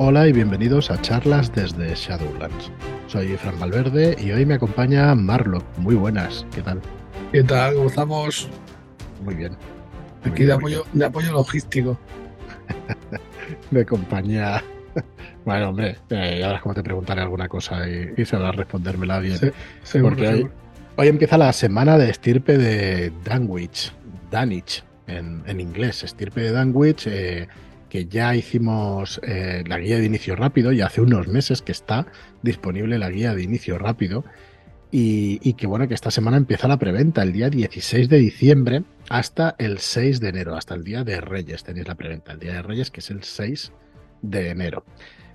Hola 0.00 0.28
y 0.28 0.32
bienvenidos 0.32 0.92
a 0.92 1.02
charlas 1.02 1.52
desde 1.52 1.92
Shadowlands. 1.92 2.70
Soy 3.08 3.36
Fran 3.36 3.58
Valverde 3.58 4.16
y 4.20 4.30
hoy 4.30 4.46
me 4.46 4.54
acompaña 4.54 5.12
Marlock. 5.16 5.64
Muy 5.76 5.96
buenas, 5.96 6.46
¿qué 6.54 6.62
tal? 6.62 6.80
¿Qué 7.32 7.42
tal? 7.42 7.74
¿Cómo 7.74 7.88
estamos? 7.88 8.48
Muy 9.24 9.34
bien. 9.34 9.56
Aquí 10.22 10.44
de, 10.44 10.52
apoyo, 10.52 10.84
de 10.92 11.04
apoyo 11.04 11.32
logístico. 11.32 11.98
de 13.72 13.84
compañía. 13.84 14.62
Bueno, 15.44 15.70
hombre, 15.70 15.96
eh, 16.10 16.42
ahora 16.44 16.56
es 16.56 16.62
como 16.62 16.74
te 16.74 16.82
preguntaré 16.82 17.22
alguna 17.22 17.48
cosa 17.48 17.88
y, 17.88 18.12
y 18.18 18.24
sabrás 18.26 18.54
respondérmela 18.54 19.18
bien. 19.18 19.38
porque 20.02 20.28
hoy, 20.28 20.50
hoy, 20.96 21.08
empieza 21.08 21.38
la 21.38 21.52
semana 21.54 21.96
de 21.96 22.10
estirpe 22.10 22.58
de 22.58 23.12
Danwich, 23.24 23.94
Danich 24.30 24.84
en, 25.06 25.42
en 25.46 25.60
inglés, 25.60 26.04
estirpe 26.04 26.42
de 26.42 26.52
Danwich. 26.52 27.06
Eh, 27.06 27.48
que 27.88 28.06
ya 28.06 28.34
hicimos 28.34 29.20
eh, 29.22 29.64
la 29.66 29.78
guía 29.78 29.98
de 29.98 30.04
inicio 30.04 30.36
rápido 30.36 30.72
y 30.72 30.80
hace 30.80 31.00
unos 31.00 31.28
meses 31.28 31.62
que 31.62 31.72
está 31.72 32.06
disponible 32.42 32.98
la 32.98 33.10
guía 33.10 33.34
de 33.34 33.42
inicio 33.42 33.78
rápido. 33.78 34.24
Y, 34.90 35.52
que 35.52 35.66
bueno 35.66 35.86
que 35.86 35.92
esta 35.92 36.10
semana 36.10 36.38
empieza 36.38 36.66
la 36.66 36.78
preventa 36.78 37.22
el 37.22 37.32
día 37.32 37.50
16 37.50 38.08
de 38.08 38.16
diciembre 38.16 38.84
hasta 39.10 39.54
el 39.58 39.80
6 39.80 40.18
de 40.18 40.28
enero, 40.30 40.56
hasta 40.56 40.74
el 40.74 40.82
día 40.82 41.04
de 41.04 41.20
Reyes 41.20 41.62
tenéis 41.62 41.86
la 41.86 41.94
preventa, 41.94 42.32
el 42.32 42.38
día 42.38 42.54
de 42.54 42.62
Reyes 42.62 42.90
que 42.90 43.00
es 43.00 43.10
el 43.10 43.22
6 43.22 43.70
de 44.22 44.48
enero. 44.48 44.84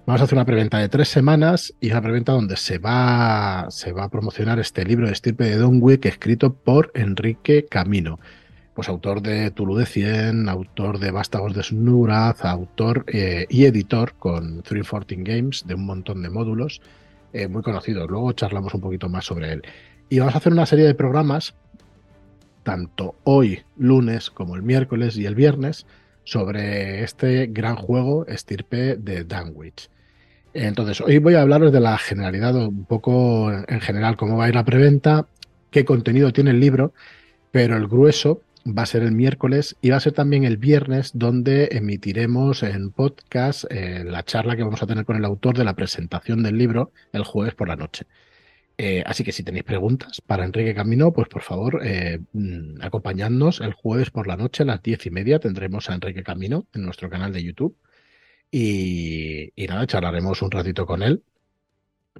Vamos 0.08 0.22
a 0.22 0.24
hacer 0.24 0.38
una 0.40 0.46
preventa 0.46 0.80
de 0.80 0.90
tres 0.90 1.08
semanas 1.08 1.72
y 1.80 1.92
una 1.92 2.02
preventa 2.02 2.32
donde 2.32 2.58
se 2.58 2.80
va, 2.80 3.68
se 3.70 3.92
va 3.92 4.06
a 4.06 4.10
promocionar 4.10 4.58
este 4.60 4.84
libro 4.86 5.06
de 5.06 5.14
estirpe 5.14 5.44
de 5.44 5.58
Donwick 5.58 6.06
escrito 6.08 6.56
por 6.56 6.92
Enrique 6.96 7.68
Camino 7.70 8.20
pues 8.74 8.90
autor 8.90 9.22
de 9.22 9.52
Tulu 9.52 9.76
de 9.76 9.86
100, 9.86 10.50
autor 10.50 11.00
de 11.00 11.12
Vástagos 11.12 11.54
de 11.54 11.64
Snuraz, 11.64 12.44
autor 12.44 13.06
eh, 13.08 13.46
y 13.50 13.66
editor 13.66 14.14
con 14.14 14.64
314 14.64 15.24
Games 15.24 15.64
de 15.68 15.76
un 15.76 15.86
montón 15.86 16.22
de 16.24 16.30
módulos 16.30 16.82
eh, 17.34 17.48
muy 17.48 17.62
conocidos. 17.62 18.10
Luego 18.10 18.32
charlamos 18.34 18.74
un 18.74 18.82
poquito 18.82 19.10
más 19.10 19.26
sobre 19.26 19.54
él. 19.54 19.62
Y 20.10 20.20
vamos 20.20 20.36
a 20.36 20.38
hacer 20.40 20.54
una 20.54 20.66
serie 20.66 20.86
de 20.86 20.96
programas, 20.96 21.56
tanto 22.64 23.16
hoy, 23.24 23.62
lunes, 23.78 24.32
como 24.32 24.56
el 24.56 24.64
miércoles 24.64 25.18
y 25.18 25.26
el 25.26 25.36
viernes, 25.36 25.86
sobre 26.24 27.04
este 27.04 27.48
gran 27.48 27.76
juego 27.76 28.26
estirpe 28.28 28.96
de 28.96 29.24
Danwich. 29.24 29.90
Entonces, 30.54 31.02
hoy 31.02 31.18
voy 31.18 31.34
a 31.34 31.42
hablaros 31.42 31.72
de 31.72 31.80
la 31.80 31.98
generalidad, 31.98 32.56
un 32.56 32.86
poco 32.86 33.52
en 33.52 33.82
general, 33.82 34.16
cómo 34.16 34.38
va 34.38 34.46
a 34.46 34.50
ir 34.50 34.56
la 34.56 34.64
preventa, 34.64 35.28
qué 35.72 35.84
contenido 35.84 36.32
tiene 36.32 36.52
el 36.52 36.60
libro, 36.60 36.94
pero 37.52 37.76
el 37.76 37.88
grueso 37.88 38.42
va 38.66 38.84
a 38.84 38.86
ser 38.86 39.04
el 39.04 39.12
miércoles 39.12 39.76
y 39.82 39.90
va 39.90 39.98
a 39.98 40.00
ser 40.00 40.14
también 40.14 40.44
el 40.44 40.58
viernes 40.58 41.12
donde 41.14 41.70
emitiremos 41.72 42.64
en 42.64 42.92
podcast 42.92 43.66
eh, 43.70 44.04
la 44.06 44.24
charla 44.24 44.56
que 44.56 44.64
vamos 44.64 44.82
a 44.82 44.88
tener 44.88 45.06
con 45.06 45.18
el 45.18 45.26
autor 45.26 45.58
de 45.58 45.66
la 45.66 45.76
presentación 45.76 46.44
del 46.44 46.58
libro 46.58 46.92
el 47.12 47.24
jueves 47.24 47.56
por 47.56 47.68
la 47.68 47.76
noche. 47.76 48.06
Eh, 48.78 49.04
así 49.06 49.24
que 49.24 49.32
si 49.32 49.44
tenéis 49.44 49.66
preguntas 49.66 50.22
para 50.22 50.46
Enrique 50.46 50.74
Camino, 50.74 51.14
pues 51.14 51.28
por 51.28 51.44
favor 51.44 51.82
eh, 51.84 52.20
mm, 52.34 52.82
acompañadnos 52.82 53.62
el 53.62 53.74
jueves 53.74 54.10
por 54.10 54.28
la 54.28 54.38
noche 54.38 54.64
a 54.64 54.66
las 54.66 54.82
diez 54.82 55.06
y 55.06 55.12
media. 55.12 55.40
Tendremos 55.40 55.90
a 55.90 55.96
Enrique 55.96 56.24
Camino 56.24 56.68
en 56.74 56.84
nuestro 56.84 57.10
canal 57.10 57.34
de 57.34 57.44
YouTube. 57.44 57.78
Y, 58.52 59.52
y 59.56 59.68
nada, 59.68 59.88
charlaremos 59.88 60.42
un 60.42 60.52
ratito 60.52 60.86
con 60.86 61.04
él 61.04 61.24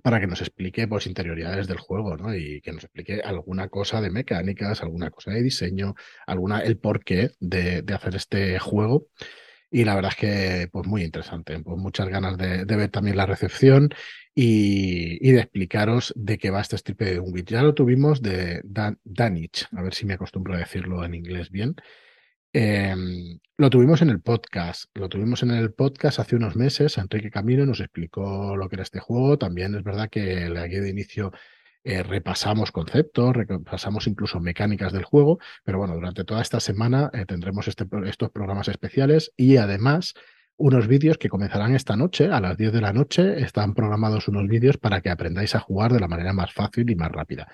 para 0.04 0.20
que 0.20 0.28
nos 0.28 0.42
explique 0.42 0.88
pues, 0.88 1.08
interioridades 1.08 1.66
del 1.66 1.80
juego, 1.80 2.18
¿no? 2.18 2.36
Y 2.36 2.62
que 2.62 2.74
nos 2.74 2.84
explique 2.84 3.22
alguna 3.22 3.70
cosa 3.70 4.02
de 4.02 4.12
mecánicas, 4.12 4.84
alguna 4.84 5.10
cosa 5.10 5.32
de 5.32 5.42
diseño, 5.42 5.96
alguna, 6.28 6.60
el 6.60 6.78
porqué 6.78 7.32
de, 7.40 7.84
hacer 7.94 8.16
este 8.16 8.60
juego. 8.60 9.08
Y 9.72 9.86
la 9.86 9.96
verdad 9.96 10.12
es 10.12 10.18
que, 10.18 10.68
pues 10.72 10.86
muy 10.86 11.04
interesante, 11.04 11.58
pues 11.62 11.78
muchas 11.80 12.10
ganas 12.10 12.38
de, 12.38 12.66
ver 12.66 12.90
también 12.90 13.16
la 13.16 13.26
recepción 13.26 13.90
y, 14.36 15.26
y, 15.28 15.32
de 15.32 15.40
explicaros 15.40 16.14
de 16.18 16.38
qué 16.38 16.52
va 16.52 16.62
este 16.62 16.76
strip 16.76 17.00
de 17.00 17.20
Unwit. 17.20 17.50
Ya 17.50 17.64
lo 17.64 17.74
tuvimos 17.74 18.22
de 18.22 18.62
Dan, 18.66 19.00
Danich, 19.06 19.68
a 19.72 19.82
ver 19.82 19.94
si 19.94 20.06
me 20.06 20.16
acostumbro 20.16 20.54
a 20.54 20.58
decirlo 20.58 21.06
en 21.06 21.16
inglés 21.16 21.50
bien, 21.50 21.76
eh, 22.54 22.96
lo 23.58 23.70
tuvimos 23.70 24.02
en 24.02 24.10
el 24.10 24.22
podcast, 24.22 24.86
lo 24.96 25.10
tuvimos 25.10 25.44
en 25.44 25.52
el 25.52 25.74
podcast 25.74 26.20
hace 26.20 26.36
unos 26.36 26.56
meses. 26.56 26.98
Enrique 26.98 27.32
Camino 27.32 27.66
nos 27.66 27.80
explicó 27.80 28.56
lo 28.56 28.70
que 28.70 28.76
era 28.76 28.84
este 28.84 29.00
juego. 29.00 29.38
También 29.38 29.76
es 29.76 29.84
verdad 29.84 30.10
que 30.10 30.50
la 30.50 30.68
guía 30.68 30.82
de 30.82 30.90
inicio 30.90 31.32
eh, 31.84 32.02
repasamos 32.02 32.72
conceptos, 32.72 33.36
repasamos 33.36 34.08
incluso 34.08 34.40
mecánicas 34.40 34.94
del 34.94 35.04
juego, 35.04 35.40
pero 35.64 35.80
bueno, 35.80 35.96
durante 35.96 36.24
toda 36.24 36.42
esta 36.42 36.60
semana 36.60 37.10
eh, 37.14 37.26
tendremos 37.26 37.68
este, 37.68 37.86
estos 38.06 38.32
programas 38.32 38.70
especiales 38.70 39.34
y 39.36 39.58
además 39.58 40.14
unos 40.56 40.88
vídeos 40.88 41.18
que 41.18 41.30
comenzarán 41.30 41.76
esta 41.76 41.98
noche, 41.98 42.30
a 42.32 42.40
las 42.40 42.58
10 42.58 42.72
de 42.72 42.82
la 42.82 42.94
noche, 42.94 43.42
están 43.42 43.74
programados 43.74 44.28
unos 44.28 44.48
vídeos 44.48 44.78
para 44.78 45.02
que 45.02 45.10
aprendáis 45.10 45.56
a 45.56 45.60
jugar 45.60 45.92
de 45.92 46.00
la 46.00 46.08
manera 46.08 46.32
más 46.32 46.54
fácil 46.54 46.90
y 46.90 46.96
más 46.96 47.12
rápida. 47.12 47.52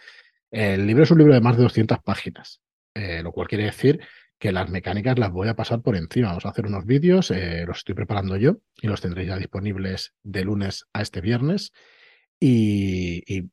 El 0.52 0.86
libro 0.86 1.04
es 1.04 1.12
un 1.12 1.18
libro 1.18 1.34
de 1.34 1.42
más 1.42 1.58
de 1.58 1.64
200 1.64 2.00
páginas, 2.04 2.62
eh, 2.94 3.22
lo 3.24 3.32
cual 3.32 3.48
quiere 3.48 3.66
decir 3.66 4.00
que 4.40 4.52
las 4.54 4.70
mecánicas 4.70 5.20
las 5.20 5.32
voy 5.32 5.50
a 5.50 5.56
pasar 5.56 5.82
por 5.82 5.96
encima. 5.96 6.30
Vamos 6.30 6.46
a 6.46 6.50
hacer 6.50 6.66
unos 6.66 6.86
vídeos, 6.86 7.30
eh, 7.30 7.66
los 7.68 7.80
estoy 7.80 7.94
preparando 7.94 8.38
yo 8.38 8.62
y 8.82 8.88
los 8.88 9.02
tendréis 9.02 9.28
ya 9.28 9.38
disponibles 9.38 10.14
de 10.24 10.46
lunes 10.46 10.86
a 10.94 11.02
este 11.02 11.20
viernes. 11.22 11.74
Y, 12.40 13.22
y 13.28 13.50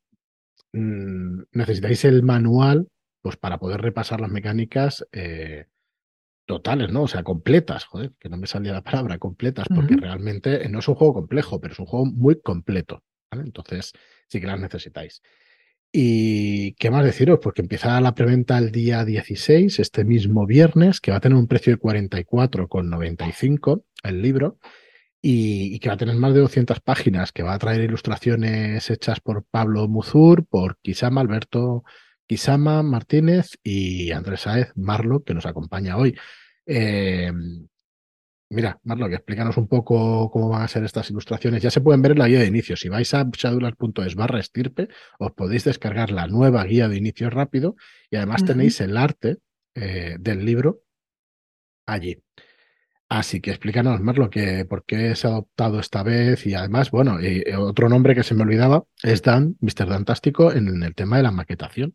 mmm, 0.72 1.42
necesitáis 1.52 2.04
el 2.04 2.22
manual 2.22 2.88
pues 3.20 3.36
para 3.36 3.58
poder 3.58 3.82
repasar 3.82 4.20
las 4.20 4.30
mecánicas 4.30 5.04
eh, 5.10 5.66
totales, 6.46 6.92
¿no? 6.92 7.02
O 7.02 7.08
sea, 7.08 7.24
completas, 7.24 7.84
joder, 7.84 8.12
que 8.20 8.28
no 8.28 8.36
me 8.36 8.46
salía 8.46 8.72
la 8.72 8.84
palabra, 8.84 9.18
completas, 9.18 9.66
porque 9.74 9.94
uh 9.94 9.96
-huh. 9.96 10.02
realmente 10.02 10.68
no 10.68 10.78
es 10.78 10.86
un 10.86 10.94
juego 10.94 11.14
complejo, 11.14 11.60
pero 11.60 11.72
es 11.72 11.80
un 11.80 11.86
juego 11.86 12.06
muy 12.06 12.40
completo. 12.40 13.02
¿vale? 13.28 13.42
Entonces, 13.44 13.92
sí 14.28 14.40
que 14.40 14.46
las 14.46 14.60
necesitáis. 14.60 15.22
¿Y 15.98 16.74
qué 16.74 16.90
más 16.90 17.06
deciros? 17.06 17.38
Pues 17.42 17.54
que 17.54 17.62
empieza 17.62 17.98
la 18.02 18.14
preventa 18.14 18.58
el 18.58 18.70
día 18.70 19.02
16, 19.02 19.78
este 19.78 20.04
mismo 20.04 20.44
viernes, 20.44 21.00
que 21.00 21.10
va 21.10 21.16
a 21.16 21.20
tener 21.20 21.38
un 21.38 21.46
precio 21.46 21.72
de 21.72 21.80
44,95 21.80 23.82
el 24.02 24.20
libro 24.20 24.58
y, 25.22 25.74
y, 25.74 25.78
que 25.78 25.88
va 25.88 25.94
a 25.94 25.96
tener 25.96 26.16
más 26.16 26.34
de 26.34 26.40
200 26.40 26.80
páginas, 26.80 27.32
que 27.32 27.42
va 27.42 27.54
a 27.54 27.58
traer 27.58 27.80
ilustraciones 27.80 28.90
hechas 28.90 29.20
por 29.20 29.44
Pablo 29.44 29.88
Muzur, 29.88 30.44
por 30.44 30.76
Kisama, 30.82 31.22
Alberto 31.22 31.82
Kisama 32.26 32.82
Martínez 32.82 33.52
y 33.62 34.10
Andrés 34.10 34.42
Saez 34.42 34.72
Marlo, 34.76 35.24
que 35.24 35.32
nos 35.32 35.46
acompaña 35.46 35.96
hoy. 35.96 36.14
Eh, 36.66 37.32
Mira, 38.48 38.78
Marlo, 38.84 39.08
que 39.08 39.16
explícanos 39.16 39.56
un 39.56 39.66
poco 39.66 40.30
cómo 40.30 40.50
van 40.50 40.62
a 40.62 40.68
ser 40.68 40.84
estas 40.84 41.10
ilustraciones. 41.10 41.62
Ya 41.62 41.70
se 41.70 41.80
pueden 41.80 42.00
ver 42.00 42.12
en 42.12 42.18
la 42.18 42.28
guía 42.28 42.38
de 42.38 42.46
inicio. 42.46 42.76
Si 42.76 42.88
vais 42.88 43.12
a 43.12 43.24
shadowlands.es 43.24 44.14
barra 44.14 44.38
estirpe, 44.38 44.88
os 45.18 45.32
podéis 45.32 45.64
descargar 45.64 46.12
la 46.12 46.28
nueva 46.28 46.62
guía 46.64 46.88
de 46.88 46.96
inicio 46.96 47.28
rápido 47.28 47.74
y 48.08 48.16
además 48.16 48.42
uh 48.42 48.44
-huh. 48.44 48.48
tenéis 48.48 48.80
el 48.80 48.96
arte 48.96 49.38
eh, 49.74 50.16
del 50.20 50.44
libro 50.44 50.82
allí. 51.86 52.22
Así 53.08 53.40
que 53.40 53.50
explícanos, 53.50 54.00
Marlo, 54.00 54.30
que 54.30 54.64
por 54.64 54.84
qué 54.84 55.14
se 55.14 55.26
ha 55.26 55.30
adoptado 55.30 55.78
esta 55.78 56.02
vez 56.02 56.44
y 56.46 56.54
además, 56.54 56.90
bueno, 56.90 57.20
y 57.20 57.44
otro 57.56 57.88
nombre 57.88 58.14
que 58.14 58.24
se 58.24 58.34
me 58.34 58.42
olvidaba 58.42 58.84
es 59.02 59.22
Dan, 59.22 59.56
Mr. 59.60 59.88
Dantástico, 59.88 60.52
en, 60.52 60.68
en 60.68 60.82
el 60.82 60.94
tema 60.94 61.16
de 61.16 61.22
la 61.22 61.30
maquetación, 61.30 61.94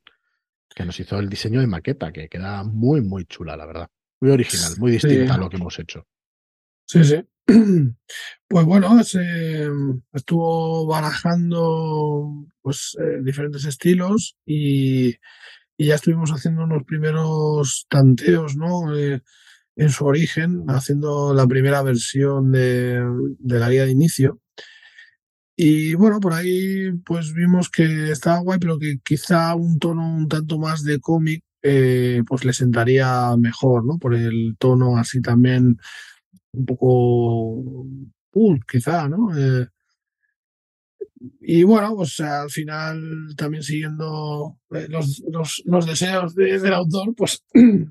que 0.74 0.86
nos 0.86 1.00
hizo 1.00 1.20
el 1.20 1.30
diseño 1.30 1.60
de 1.60 1.68
maqueta, 1.68 2.12
que 2.12 2.30
queda 2.30 2.64
muy, 2.64 3.02
muy 3.02 3.26
chula, 3.26 3.58
la 3.58 3.66
verdad. 3.66 3.90
Muy 4.22 4.32
original, 4.32 4.74
muy 4.78 4.92
distinta 4.92 5.26
sí. 5.26 5.32
a 5.32 5.38
lo 5.38 5.50
que 5.50 5.58
hemos 5.58 5.78
hecho. 5.80 6.08
Sí, 6.92 7.04
sí. 7.06 7.24
Pues 8.48 8.66
bueno, 8.66 9.00
estuvo 9.00 10.86
barajando 10.86 12.46
pues, 12.62 12.98
eh, 13.00 13.22
diferentes 13.24 13.64
estilos 13.64 14.36
y, 14.46 15.16
ya 15.78 15.96
estuvimos 15.96 16.32
haciendo 16.32 16.66
unos 16.66 16.84
primeros 16.84 17.86
tanteos, 17.90 18.58
¿no? 18.58 18.94
Eh, 18.94 19.22
en 19.78 19.90
su 19.90 20.06
origen, 20.06 20.66
haciendo 20.68 21.34
la 21.34 21.48
primera 21.48 21.82
versión 21.82 22.52
de, 22.52 23.02
de, 23.40 23.60
la 23.60 23.70
guía 23.70 23.86
de 23.86 23.92
inicio. 23.92 24.42
Y 25.56 25.94
bueno, 25.96 26.20
por 26.20 26.34
ahí 26.34 26.92
pues 27.06 27.34
vimos 27.34 27.70
que 27.70 28.12
estaba 28.12 28.40
guay, 28.40 28.60
pero 28.60 28.78
que 28.78 29.00
quizá 29.02 29.56
un 29.56 29.80
tono 29.80 30.14
un 30.14 30.28
tanto 30.28 30.60
más 30.60 30.84
de 30.84 31.00
cómic 31.00 31.42
eh, 31.64 32.24
pues 32.28 32.44
le 32.44 32.52
sentaría 32.54 33.36
mejor, 33.38 33.86
¿no? 33.86 33.98
Por 33.98 34.14
el 34.14 34.56
tono 34.60 34.98
así 34.98 35.22
también 35.22 35.78
un 36.54 36.66
poco 36.66 37.86
cool, 38.32 38.60
quizá, 38.70 39.08
¿no? 39.08 39.38
Eh, 39.38 39.68
y 41.42 41.64
bueno, 41.64 41.96
pues 41.96 42.20
al 42.20 42.50
final, 42.50 43.36
también 43.38 43.64
siguiendo 43.64 44.58
eh, 44.72 44.88
los, 44.90 45.22
los, 45.32 45.62
los 45.66 45.86
deseos 45.86 46.34
de, 46.36 46.60
del 46.60 46.74
autor, 46.74 47.14
pues 47.16 47.44
mm. 47.54 47.84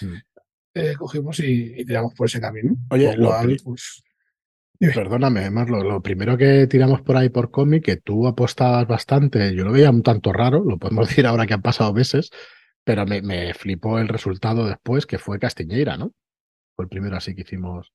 eh, 0.74 0.94
cogimos 0.96 1.40
y, 1.40 1.80
y, 1.80 1.84
tiramos 1.84 2.14
por 2.14 2.26
ese 2.26 2.40
camino. 2.40 2.76
Oye, 2.90 3.16
lo 3.16 3.28
cual, 3.28 3.56
pues, 3.62 4.02
Perdóname, 4.80 5.50
Marlo, 5.50 5.82
lo 5.82 6.00
primero 6.00 6.38
que 6.38 6.68
tiramos 6.68 7.02
por 7.02 7.16
ahí 7.16 7.30
por 7.30 7.50
cómic, 7.50 7.84
que 7.84 7.96
tú 7.96 8.28
apostabas 8.28 8.86
bastante, 8.86 9.52
yo 9.52 9.64
lo 9.64 9.72
veía 9.72 9.90
un 9.90 10.04
tanto 10.04 10.32
raro, 10.32 10.62
lo 10.64 10.78
podemos 10.78 11.08
decir 11.08 11.26
ahora 11.26 11.46
que 11.46 11.54
han 11.54 11.62
pasado 11.62 11.92
meses, 11.92 12.30
pero 12.84 13.04
me, 13.04 13.20
me 13.20 13.54
flipó 13.54 13.98
el 13.98 14.06
resultado 14.06 14.66
después, 14.66 15.04
que 15.04 15.18
fue 15.18 15.40
Castiñeira, 15.40 15.96
¿no? 15.96 16.12
Fue 16.76 16.84
el 16.84 16.88
primero 16.88 17.16
así 17.16 17.34
que 17.34 17.42
hicimos. 17.42 17.92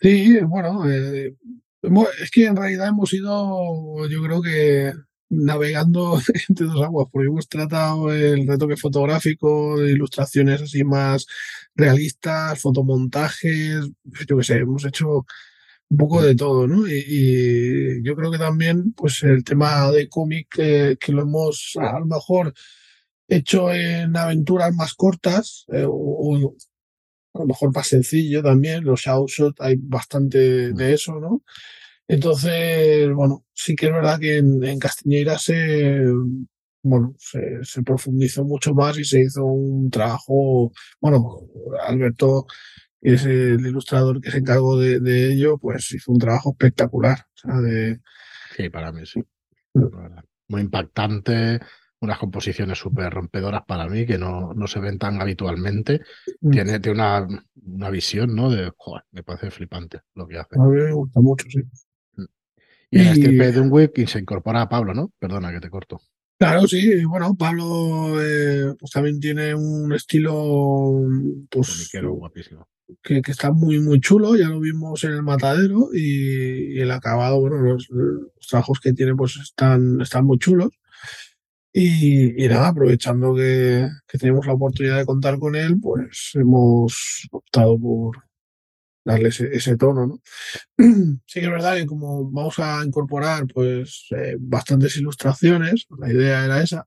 Sí, 0.00 0.38
bueno, 0.40 0.88
eh, 0.90 1.34
Es 2.22 2.30
que 2.30 2.46
en 2.46 2.56
realidad 2.56 2.88
hemos 2.88 3.12
ido, 3.12 4.08
yo 4.08 4.22
creo 4.22 4.42
que 4.42 4.92
navegando 5.28 6.20
entre 6.48 6.66
dos 6.66 6.82
aguas, 6.82 7.08
porque 7.12 7.28
hemos 7.28 7.48
tratado 7.48 8.12
el 8.12 8.46
retoque 8.46 8.76
fotográfico, 8.76 9.78
de 9.80 9.92
ilustraciones 9.92 10.62
así 10.62 10.84
más 10.84 11.26
realistas, 11.74 12.60
fotomontajes, 12.60 13.90
yo 14.28 14.36
qué 14.38 14.44
sé, 14.44 14.56
hemos 14.58 14.84
hecho 14.84 15.26
un 15.88 15.96
poco 15.98 16.22
de 16.22 16.34
todo, 16.36 16.66
¿no? 16.66 16.86
Y, 16.88 18.02
yo 18.04 18.16
creo 18.16 18.30
que 18.30 18.38
también, 18.38 18.92
pues 18.92 19.22
el 19.22 19.44
tema 19.44 19.90
de 19.90 20.08
cómic 20.08 20.48
que 20.50 21.12
lo 21.12 21.22
hemos 21.22 21.72
a 21.80 21.98
lo 22.00 22.06
mejor 22.06 22.54
hecho 23.28 23.72
en 23.72 24.16
aventuras 24.16 24.74
más 24.74 24.94
cortas 24.94 25.64
eh, 25.72 25.84
o, 25.86 26.54
a 27.36 27.40
lo 27.40 27.46
mejor 27.46 27.74
más 27.74 27.88
sencillo 27.88 28.42
también, 28.42 28.84
los 28.84 29.06
outshots 29.06 29.60
hay 29.60 29.76
bastante 29.78 30.72
de 30.72 30.92
eso, 30.92 31.18
¿no? 31.20 31.42
Entonces, 32.08 33.12
bueno, 33.12 33.44
sí 33.52 33.74
que 33.74 33.86
es 33.86 33.92
verdad 33.92 34.20
que 34.20 34.38
en, 34.38 34.62
en 34.62 34.78
Castiñeira 34.78 35.38
se, 35.38 36.04
bueno, 36.88 37.14
se, 37.18 37.82
profundizó 37.82 38.44
mucho 38.44 38.72
más 38.72 38.96
y 38.98 39.04
se 39.04 39.20
hizo 39.20 39.44
un 39.44 39.90
trabajo, 39.90 40.72
bueno, 41.00 41.40
Alberto, 41.84 42.46
que 43.02 43.14
es 43.14 43.24
el 43.24 43.66
ilustrador 43.66 44.20
que 44.20 44.30
se 44.30 44.38
encargó 44.38 44.78
de, 44.78 45.32
ello, 45.32 45.58
pues 45.58 45.92
hizo 45.92 46.12
un 46.12 46.18
trabajo 46.18 46.50
espectacular. 46.52 47.26
de... 47.44 48.00
Sí, 48.56 48.68
para 48.70 48.92
mí 48.92 49.04
sí. 49.04 49.20
Mm. 49.74 49.86
Muy 50.48 50.60
impactante, 50.60 51.60
unas 52.06 52.18
composiciones 52.18 52.78
súper 52.78 53.12
rompedoras 53.12 53.62
para 53.66 53.88
mí 53.88 54.06
que 54.06 54.18
no, 54.18 54.54
no, 54.54 54.66
se 54.66 54.80
ven 54.80 54.98
tan 54.98 55.20
habitualmente. 55.20 56.00
Mm. 56.40 56.50
Tiene, 56.50 56.80
tiene 56.80 56.98
una, 56.98 57.26
una, 57.62 57.90
visión, 57.90 58.34
¿no? 58.34 58.50
De, 58.50 58.72
joder, 58.76 59.04
me 59.12 59.22
parece 59.22 59.50
flipante 59.50 60.00
lo 60.14 60.26
que 60.26 60.38
hace. 60.38 60.56
A 60.58 60.64
mí 60.64 60.76
me 60.76 60.92
gusta 60.92 61.20
mucho, 61.20 61.46
sí. 61.50 61.60
Y, 62.90 63.00
en 63.00 63.06
este 63.08 63.52
de 63.52 63.60
un 63.60 63.70
web 63.70 63.92
se 64.06 64.18
incorpora 64.18 64.62
a 64.62 64.68
Pablo, 64.68 64.94
¿no? 64.94 65.12
Perdona 65.18 65.52
que 65.52 65.60
te 65.60 65.70
corto. 65.70 66.00
Claro, 66.38 66.66
sí, 66.66 67.04
bueno, 67.04 67.34
Pablo 67.34 68.22
eh, 68.22 68.74
pues 68.78 68.92
también 68.92 69.18
tiene 69.18 69.54
un 69.54 69.92
estilo 69.94 71.02
pues, 71.50 71.90
guapísimo. 71.92 72.68
Que, 73.02 73.22
que, 73.22 73.32
está 73.32 73.50
muy, 73.50 73.80
muy 73.80 74.00
chulo, 74.00 74.36
ya 74.36 74.48
lo 74.48 74.60
vimos 74.60 75.02
en 75.04 75.12
el 75.12 75.22
matadero 75.22 75.88
y, 75.92 76.78
el 76.78 76.90
acabado, 76.90 77.40
bueno, 77.40 77.56
los, 77.56 77.88
trabajos 78.48 78.80
que 78.80 78.92
tiene 78.92 79.14
pues 79.14 79.36
están, 79.36 80.00
están 80.00 80.24
muy 80.24 80.38
chulos. 80.38 80.70
Y, 81.78 82.48
nada, 82.48 82.68
aprovechando 82.68 83.34
que, 83.34 83.86
que 84.08 84.18
tenemos 84.18 84.46
la 84.46 84.54
oportunidad 84.54 84.96
de 84.96 85.04
contar 85.04 85.38
con 85.38 85.54
él, 85.54 85.78
pues 85.78 86.30
hemos 86.34 87.28
optado 87.30 87.78
por, 87.78 88.16
darle 89.06 89.28
ese, 89.28 89.76
tono, 89.76 90.06
¿no? 90.06 90.20
Sí 91.26 91.40
que 91.40 91.46
es 91.46 91.52
verdad 91.52 91.76
que 91.76 91.86
como 91.86 92.28
vamos 92.30 92.58
a 92.58 92.84
incorporar 92.84 93.46
pues 93.46 94.06
eh, 94.10 94.36
bastantes 94.38 94.96
ilustraciones, 94.96 95.86
la 95.98 96.12
idea 96.12 96.44
era 96.44 96.62
esa, 96.62 96.86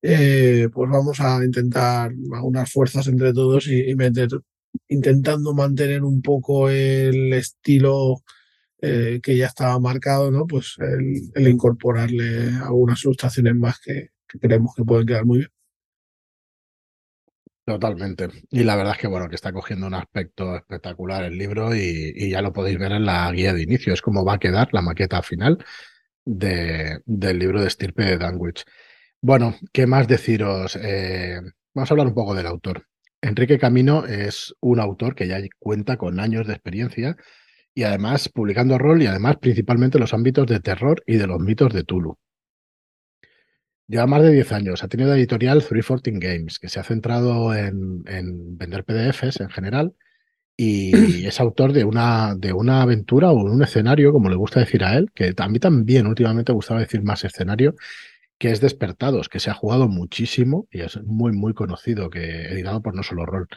eh, 0.00 0.68
pues 0.72 0.90
vamos 0.90 1.20
a 1.20 1.44
intentar 1.44 2.12
unas 2.42 2.70
fuerzas 2.70 3.08
entre 3.08 3.32
todos 3.32 3.66
y, 3.66 3.94
meter, 3.96 4.28
intentando 4.88 5.52
mantener 5.52 6.04
un 6.04 6.22
poco 6.22 6.70
el 6.70 7.32
estilo 7.32 8.22
eh, 8.82 9.20
que 9.22 9.36
ya 9.36 9.46
estaba 9.46 9.78
marcado, 9.78 10.30
¿no? 10.30 10.46
Pues 10.46 10.76
el, 10.78 11.48
incorporarle 11.48 12.50
algunas 12.62 13.02
ilustraciones 13.04 13.54
más 13.54 13.80
que 13.80 14.10
creemos 14.40 14.74
que 14.74 14.84
pueden 14.84 15.06
quedar 15.06 15.24
muy 15.24 15.38
bien. 15.38 15.50
Totalmente. 17.70 18.28
Y 18.50 18.64
la 18.64 18.74
verdad 18.74 18.94
es 18.94 18.98
que, 18.98 19.06
bueno, 19.06 19.28
que 19.28 19.36
está 19.36 19.52
cogiendo 19.52 19.86
un 19.86 19.94
aspecto 19.94 20.56
espectacular 20.56 21.22
el 21.22 21.38
libro 21.38 21.74
y, 21.74 22.28
ya 22.30 22.42
lo 22.42 22.52
podéis 22.52 22.78
ver 22.78 22.92
en 22.92 23.04
la 23.04 23.30
guía 23.30 23.54
de 23.54 23.62
inicio. 23.62 23.92
Es 23.92 24.02
como 24.02 24.24
va 24.24 24.34
a 24.34 24.38
quedar 24.38 24.70
la 24.72 24.82
maqueta 24.82 25.22
final 25.22 25.64
de, 26.24 27.00
del 27.06 27.38
libro 27.38 27.60
de 27.60 27.68
estirpe 27.68 28.04
de 28.04 28.18
Danwich. 28.18 28.64
Bueno, 29.20 29.54
¿qué 29.72 29.86
más 29.86 30.08
deciros? 30.08 30.76
Eh, 30.82 31.40
vamos 31.72 31.90
a 31.90 31.94
hablar 31.94 32.08
un 32.08 32.14
poco 32.14 32.34
del 32.34 32.46
autor. 32.46 32.86
Enrique 33.20 33.58
Camino 33.58 34.04
es 34.04 34.54
un 34.60 34.80
autor 34.80 35.14
que 35.14 35.28
ya 35.28 35.38
cuenta 35.58 35.96
con 35.96 36.18
años 36.18 36.46
de 36.48 36.54
experiencia 36.54 37.16
y 37.74 37.84
además 37.84 38.28
publicando 38.28 38.78
rol 38.78 39.02
y 39.02 39.06
además 39.06 39.36
principalmente 39.40 39.98
los 39.98 40.14
ámbitos 40.14 40.46
de 40.46 40.60
terror 40.60 41.02
y 41.06 41.16
de 41.16 41.26
los 41.26 41.40
mitos 41.40 41.72
de 41.72 41.84
Tulu. 41.84 42.18
Lleva 43.90 44.06
más 44.06 44.22
de 44.22 44.30
10 44.30 44.52
años. 44.52 44.84
Ha 44.84 44.88
tenido 44.88 45.10
la 45.10 45.16
editorial 45.16 45.64
314 45.64 46.18
Games, 46.20 46.58
que 46.60 46.68
se 46.68 46.78
ha 46.78 46.84
centrado 46.84 47.54
en, 47.54 48.04
vender 48.56 48.84
PDFs 48.84 49.40
en 49.40 49.50
general 49.50 49.94
y 50.56 50.92
es 51.26 51.40
autor 51.40 51.72
de 51.72 51.84
una, 51.84 52.34
de 52.36 52.52
una 52.52 52.82
aventura 52.82 53.30
o 53.30 53.34
un 53.34 53.62
escenario, 53.62 54.12
como 54.12 54.28
le 54.28 54.36
gusta 54.36 54.60
decir 54.60 54.84
a 54.84 54.96
él, 54.96 55.10
que 55.14 55.34
a 55.36 55.48
mí 55.48 55.58
también 55.58 56.06
últimamente 56.06 56.52
gustaba 56.52 56.80
decir 56.80 57.02
más 57.02 57.24
escenario, 57.24 57.74
que 58.38 58.50
es 58.52 58.60
Despertados, 58.60 59.28
que 59.28 59.40
se 59.40 59.50
ha 59.50 59.54
jugado 59.54 59.88
muchísimo 59.88 60.68
y 60.70 60.82
es 60.82 61.02
muy, 61.02 61.32
muy 61.32 61.52
conocido, 61.52 62.10
que 62.10 62.46
editado 62.46 62.82
por 62.82 62.94
No 62.94 63.02
Solo 63.02 63.26
Rol. 63.26 63.48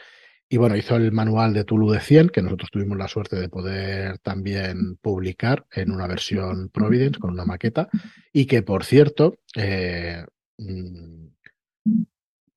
Y 0.50 0.58
bueno, 0.58 0.76
hizo 0.76 0.96
el 0.96 1.12
manual 1.12 1.54
de 1.54 1.64
Tulu 1.64 1.92
de 1.92 2.00
100, 2.00 2.30
que 2.30 2.42
nosotros 2.42 2.70
tuvimos 2.72 2.98
la 2.98 3.08
suerte 3.08 3.36
de 3.38 3.50
poder 3.50 4.20
también 4.20 4.98
publicar 4.98 5.66
en 5.72 5.92
una 5.92 6.08
versión 6.08 6.70
Providence 6.70 7.20
con 7.20 7.32
una 7.32 7.46
maqueta. 7.46 7.90
Y 8.32 8.46
que, 8.46 8.62
por 8.62 8.84
cierto, 8.84 9.36
eh, 9.56 10.24
mm, 10.58 11.26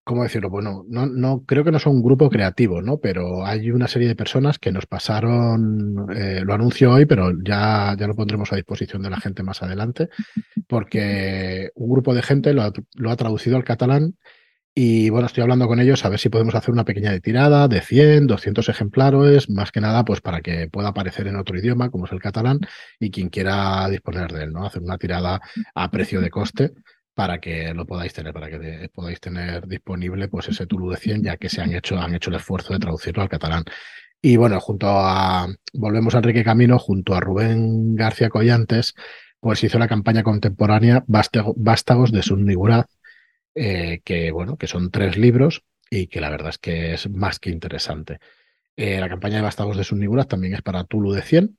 ¿cómo 0.04 0.22
decirlo? 0.22 0.50
Bueno, 0.50 0.84
no, 0.88 1.06
no, 1.06 1.44
creo 1.46 1.64
que 1.64 1.72
no 1.72 1.78
son 1.78 1.96
un 1.96 2.02
grupo 2.02 2.28
creativo, 2.28 2.82
¿no? 2.82 2.98
Pero 2.98 3.44
hay 3.46 3.70
una 3.70 3.88
serie 3.88 4.08
de 4.08 4.14
personas 4.14 4.58
que 4.58 4.72
nos 4.72 4.86
pasaron, 4.86 6.06
eh, 6.14 6.42
lo 6.44 6.54
anuncio 6.54 6.92
hoy, 6.92 7.06
pero 7.06 7.32
ya, 7.42 7.96
ya 7.98 8.06
lo 8.06 8.14
pondremos 8.14 8.52
a 8.52 8.56
disposición 8.56 9.02
de 9.02 9.10
la 9.10 9.20
gente 9.20 9.42
más 9.42 9.62
adelante, 9.62 10.08
porque 10.68 11.70
un 11.74 11.90
grupo 11.90 12.14
de 12.14 12.22
gente 12.22 12.52
lo 12.52 12.72
lo 12.94 13.10
ha 13.10 13.16
traducido 13.16 13.56
al 13.56 13.64
catalán 13.64 14.16
y 14.78 15.08
bueno, 15.08 15.26
estoy 15.26 15.42
hablando 15.42 15.66
con 15.66 15.80
ellos 15.80 16.04
a 16.04 16.10
ver 16.10 16.18
si 16.18 16.28
podemos 16.28 16.54
hacer 16.54 16.70
una 16.70 16.84
pequeña 16.84 17.18
tirada 17.18 17.66
de 17.66 17.80
100, 17.80 18.26
200 18.26 18.68
ejemplares, 18.68 19.48
más 19.48 19.72
que 19.72 19.80
nada 19.80 20.04
pues 20.04 20.20
para 20.20 20.42
que 20.42 20.68
pueda 20.68 20.88
aparecer 20.88 21.26
en 21.28 21.36
otro 21.36 21.58
idioma, 21.58 21.88
como 21.88 22.04
es 22.04 22.12
el 22.12 22.20
catalán, 22.20 22.60
y 23.00 23.10
quien 23.10 23.30
quiera 23.30 23.88
disponer 23.88 24.30
de 24.30 24.44
él, 24.44 24.52
¿no? 24.52 24.66
Hacer 24.66 24.82
una 24.82 24.98
tirada 24.98 25.40
a 25.74 25.90
precio 25.90 26.20
de 26.20 26.28
coste 26.28 26.72
para 27.14 27.40
que 27.40 27.72
lo 27.72 27.86
podáis 27.86 28.12
tener, 28.12 28.34
para 28.34 28.50
que 28.50 28.90
podáis 28.92 29.18
tener 29.18 29.66
disponible 29.66 30.28
pues 30.28 30.48
ese 30.50 30.66
Tulu 30.66 30.90
de 30.90 30.98
100, 30.98 31.22
ya 31.22 31.38
que 31.38 31.48
se 31.48 31.62
han 31.62 31.72
hecho, 31.72 31.98
han 31.98 32.14
hecho 32.14 32.28
el 32.28 32.36
esfuerzo 32.36 32.74
de 32.74 32.78
traducirlo 32.78 33.22
al 33.22 33.30
catalán. 33.30 33.64
Y 34.20 34.36
bueno, 34.36 34.60
junto 34.60 34.88
a, 34.90 35.48
volvemos 35.72 36.14
a 36.14 36.18
Enrique 36.18 36.44
Camino, 36.44 36.78
junto 36.78 37.14
a 37.14 37.20
Rubén 37.20 37.94
García 37.94 38.28
Collantes, 38.28 38.94
pues 39.40 39.64
hizo 39.64 39.78
la 39.78 39.88
campaña 39.88 40.22
contemporánea 40.22 41.02
Vástagos 41.06 42.12
de 42.12 42.22
Sunniguraz, 42.22 42.86
eh, 43.56 44.02
que 44.04 44.30
bueno, 44.32 44.58
que 44.58 44.66
son 44.66 44.90
tres 44.90 45.16
libros 45.16 45.64
y 45.90 46.08
que 46.08 46.20
la 46.20 46.28
verdad 46.28 46.50
es 46.50 46.58
que 46.58 46.92
es 46.92 47.08
más 47.08 47.38
que 47.38 47.50
interesante. 47.50 48.18
Eh, 48.76 49.00
la 49.00 49.08
campaña 49.08 49.36
de 49.36 49.42
Bastados 49.42 49.78
de 49.78 49.84
Sunniguras 49.84 50.28
también 50.28 50.54
es 50.54 50.60
para 50.60 50.84
Tulu 50.84 51.12
de 51.12 51.22
100. 51.22 51.58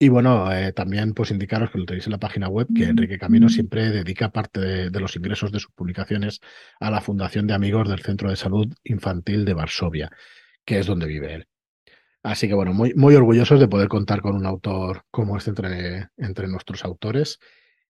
Y 0.00 0.08
bueno, 0.08 0.50
eh, 0.52 0.72
también 0.72 1.14
pues 1.14 1.30
indicaros 1.30 1.70
que 1.70 1.78
lo 1.78 1.84
tenéis 1.84 2.06
en 2.06 2.12
la 2.12 2.18
página 2.18 2.48
web, 2.48 2.66
que 2.74 2.84
Enrique 2.84 3.18
Camino 3.18 3.48
siempre 3.48 3.90
dedica 3.90 4.32
parte 4.32 4.90
de, 4.90 5.00
los 5.00 5.14
ingresos 5.14 5.52
de 5.52 5.60
sus 5.60 5.70
publicaciones 5.72 6.40
a 6.80 6.90
la 6.90 7.00
Fundación 7.00 7.46
de 7.46 7.54
Amigos 7.54 7.88
del 7.88 8.00
Centro 8.00 8.30
de 8.30 8.36
Salud 8.36 8.74
Infantil 8.82 9.44
de 9.44 9.54
Varsovia, 9.54 10.10
que 10.64 10.80
es 10.80 10.86
donde 10.86 11.06
vive 11.06 11.34
él. 11.34 11.48
Así 12.24 12.48
que 12.48 12.54
bueno, 12.54 12.72
muy, 12.72 12.94
muy 12.94 13.14
orgullosos 13.14 13.60
de 13.60 13.68
poder 13.68 13.88
contar 13.88 14.22
con 14.22 14.34
un 14.34 14.46
autor 14.46 15.04
como 15.10 15.36
este 15.36 15.50
entre, 15.50 16.08
entre 16.16 16.48
nuestros 16.48 16.84
autores 16.84 17.38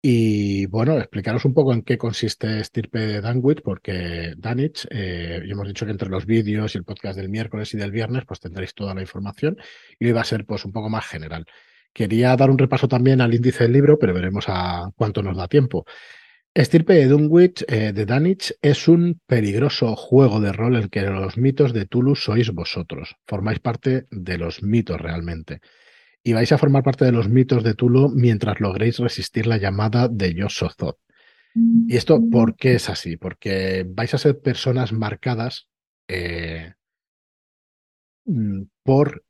y 0.04 0.66
bueno, 0.66 0.98
explicaros 0.98 1.44
un 1.44 1.54
poco 1.54 1.72
en 1.72 1.82
qué 1.82 1.96
consiste 1.96 2.58
Estirpe 2.58 2.98
de 2.98 3.20
Danwich, 3.20 3.62
porque 3.62 4.34
Danich, 4.36 4.84
eh, 4.90 5.40
hemos 5.44 5.68
dicho 5.68 5.86
que 5.86 5.92
entre 5.92 6.08
los 6.08 6.26
vídeos 6.26 6.74
y 6.74 6.78
el 6.78 6.84
podcast 6.84 7.16
del 7.16 7.28
miércoles 7.28 7.72
y 7.72 7.76
del 7.76 7.92
viernes, 7.92 8.24
pues 8.26 8.40
tendréis 8.40 8.74
toda 8.74 8.94
la 8.96 9.00
información 9.00 9.56
y 10.00 10.10
va 10.10 10.22
a 10.22 10.24
ser 10.24 10.44
pues 10.44 10.64
un 10.64 10.72
poco 10.72 10.90
más 10.90 11.06
general. 11.06 11.46
Quería 11.92 12.34
dar 12.36 12.50
un 12.50 12.58
repaso 12.58 12.88
también 12.88 13.20
al 13.20 13.32
índice 13.32 13.62
del 13.64 13.74
libro, 13.74 13.96
pero 13.96 14.12
veremos 14.12 14.46
a 14.48 14.90
cuánto 14.96 15.22
nos 15.22 15.36
da 15.36 15.46
tiempo. 15.46 15.84
Estirpe 16.52 16.94
de 16.94 17.06
Dunwich 17.06 17.64
eh, 17.68 17.92
de 17.92 18.04
Danich 18.04 18.54
es 18.60 18.88
un 18.88 19.20
peligroso 19.26 19.94
juego 19.94 20.40
de 20.40 20.52
rol 20.52 20.76
en 20.76 20.88
que 20.88 21.02
los 21.02 21.38
mitos 21.38 21.72
de 21.72 21.86
Tulu 21.86 22.16
sois 22.16 22.50
vosotros. 22.50 23.14
Formáis 23.24 23.60
parte 23.60 24.06
de 24.10 24.36
los 24.36 24.64
mitos 24.64 25.00
realmente 25.00 25.60
y 26.22 26.32
vais 26.32 26.52
a 26.52 26.58
formar 26.58 26.82
parte 26.82 27.04
de 27.04 27.12
los 27.12 27.28
mitos 27.28 27.64
de 27.64 27.74
Tulu 27.74 28.10
mientras 28.10 28.60
logréis 28.60 28.98
resistir 28.98 29.46
la 29.46 29.56
llamada 29.56 30.08
de 30.08 30.34
Yosozoth. 30.34 30.98
¿Y 31.54 31.96
esto 31.96 32.18
por 32.30 32.56
qué 32.56 32.74
es 32.74 32.88
así? 32.88 33.16
Porque 33.16 33.84
vais 33.86 34.14
a 34.14 34.18
ser 34.18 34.40
personas 34.40 34.92
marcadas 34.92 35.68
eh, 36.08 36.74
mm, 38.24 38.62
por... 38.82 39.24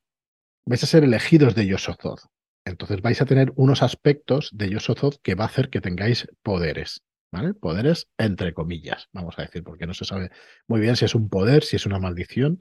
vais 0.66 0.82
a 0.84 0.86
ser 0.86 1.04
elegidos 1.04 1.54
de 1.54 1.66
Yosozoth. 1.66 2.26
Entonces 2.64 3.02
vais 3.02 3.20
a 3.20 3.26
tener 3.26 3.52
unos 3.56 3.82
aspectos 3.82 4.50
de 4.52 4.70
Yosozoth 4.70 5.16
que 5.22 5.34
va 5.34 5.44
a 5.44 5.48
hacer 5.48 5.68
que 5.70 5.80
tengáis 5.80 6.28
poderes. 6.42 7.02
¿Vale? 7.32 7.54
Poderes 7.54 8.08
entre 8.18 8.52
comillas, 8.52 9.08
vamos 9.12 9.38
a 9.38 9.42
decir, 9.42 9.64
porque 9.64 9.86
no 9.86 9.94
se 9.94 10.04
sabe 10.04 10.30
muy 10.68 10.80
bien 10.80 10.96
si 10.96 11.06
es 11.06 11.14
un 11.14 11.30
poder, 11.30 11.64
si 11.64 11.76
es 11.76 11.86
una 11.86 11.98
maldición, 11.98 12.58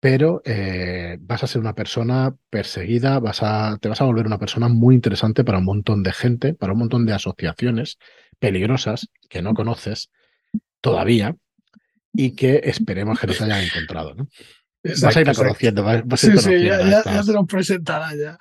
pero 0.00 0.40
eh, 0.46 1.18
vas 1.20 1.44
a 1.44 1.46
ser 1.46 1.60
una 1.60 1.74
persona 1.74 2.34
perseguida, 2.48 3.20
vas 3.20 3.42
a, 3.42 3.76
te 3.80 3.88
vas 3.90 4.00
a 4.00 4.04
volver 4.04 4.26
una 4.26 4.38
persona 4.38 4.68
muy 4.68 4.94
interesante 4.94 5.44
para 5.44 5.58
un 5.58 5.66
montón 5.66 6.02
de 6.02 6.12
gente, 6.12 6.54
para 6.54 6.72
un 6.72 6.78
montón 6.78 7.04
de 7.04 7.12
asociaciones 7.12 7.98
peligrosas 8.38 9.08
que 9.28 9.42
no 9.42 9.52
conoces 9.52 10.10
todavía 10.80 11.36
y 12.14 12.34
que 12.34 12.62
esperemos 12.64 13.20
que 13.20 13.26
no 13.26 13.34
te 13.34 13.44
hayan 13.44 13.62
encontrado. 13.62 14.14
¿no? 14.14 14.28
vas 14.82 15.16
a 15.16 15.20
ir 15.20 15.32
conociendo, 15.34 15.84
vas, 15.84 16.24
a 16.24 16.26
ir 16.26 16.38
sí, 16.38 16.64
ya, 16.64 17.02
te 17.02 17.32
lo 17.32 17.44
presentará 17.44 18.10
ya. 18.16 18.38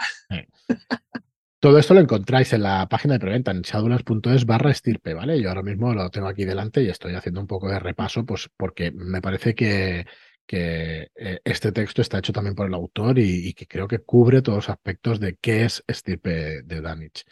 Todo 1.60 1.78
esto 1.78 1.94
lo 1.94 2.00
encontráis 2.00 2.54
en 2.54 2.63
la 2.63 2.88
página 2.88 3.16
de 3.16 3.20
preventa 3.20 3.51
en 3.51 3.63
shadowlands.es 3.63 4.46
barra 4.46 4.72
estirpe, 4.72 5.13
¿vale? 5.13 5.42
Yo 5.42 5.50
ahora 5.50 5.62
mismo 5.62 5.94
lo 5.94 6.10
tengo 6.10 6.30
aquí 6.30 6.46
delante 6.46 6.82
y 6.82 6.88
estoy 6.88 7.16
haciendo 7.16 7.42
un 7.42 7.48
poco 7.48 7.68
de 7.68 7.80
repaso, 7.80 8.25
pues 8.25 8.50
porque 8.56 8.92
me 8.92 9.22
parece 9.22 9.56
que, 9.56 10.06
que 10.50 11.12
eh, 11.15 11.39
este 11.44 11.72
texto 11.72 12.01
está 12.01 12.18
hecho 12.18 12.34
también 12.34 12.56
por 12.56 12.65
el 12.65 12.74
autor 12.74 13.20
y, 13.20 13.53
que 13.53 13.68
creo 13.68 13.88
que 13.88 14.00
cubre 14.00 14.41
todos 14.41 14.58
los 14.58 14.70
aspectos 14.72 15.20
de 15.20 15.36
qué 15.39 15.63
es 15.65 15.84
estirpe 15.86 16.63
de 16.63 16.82
Danich. 16.82 17.24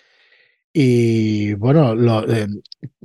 Y 0.71 1.55
bueno, 1.55 1.95
eh, 2.31 2.45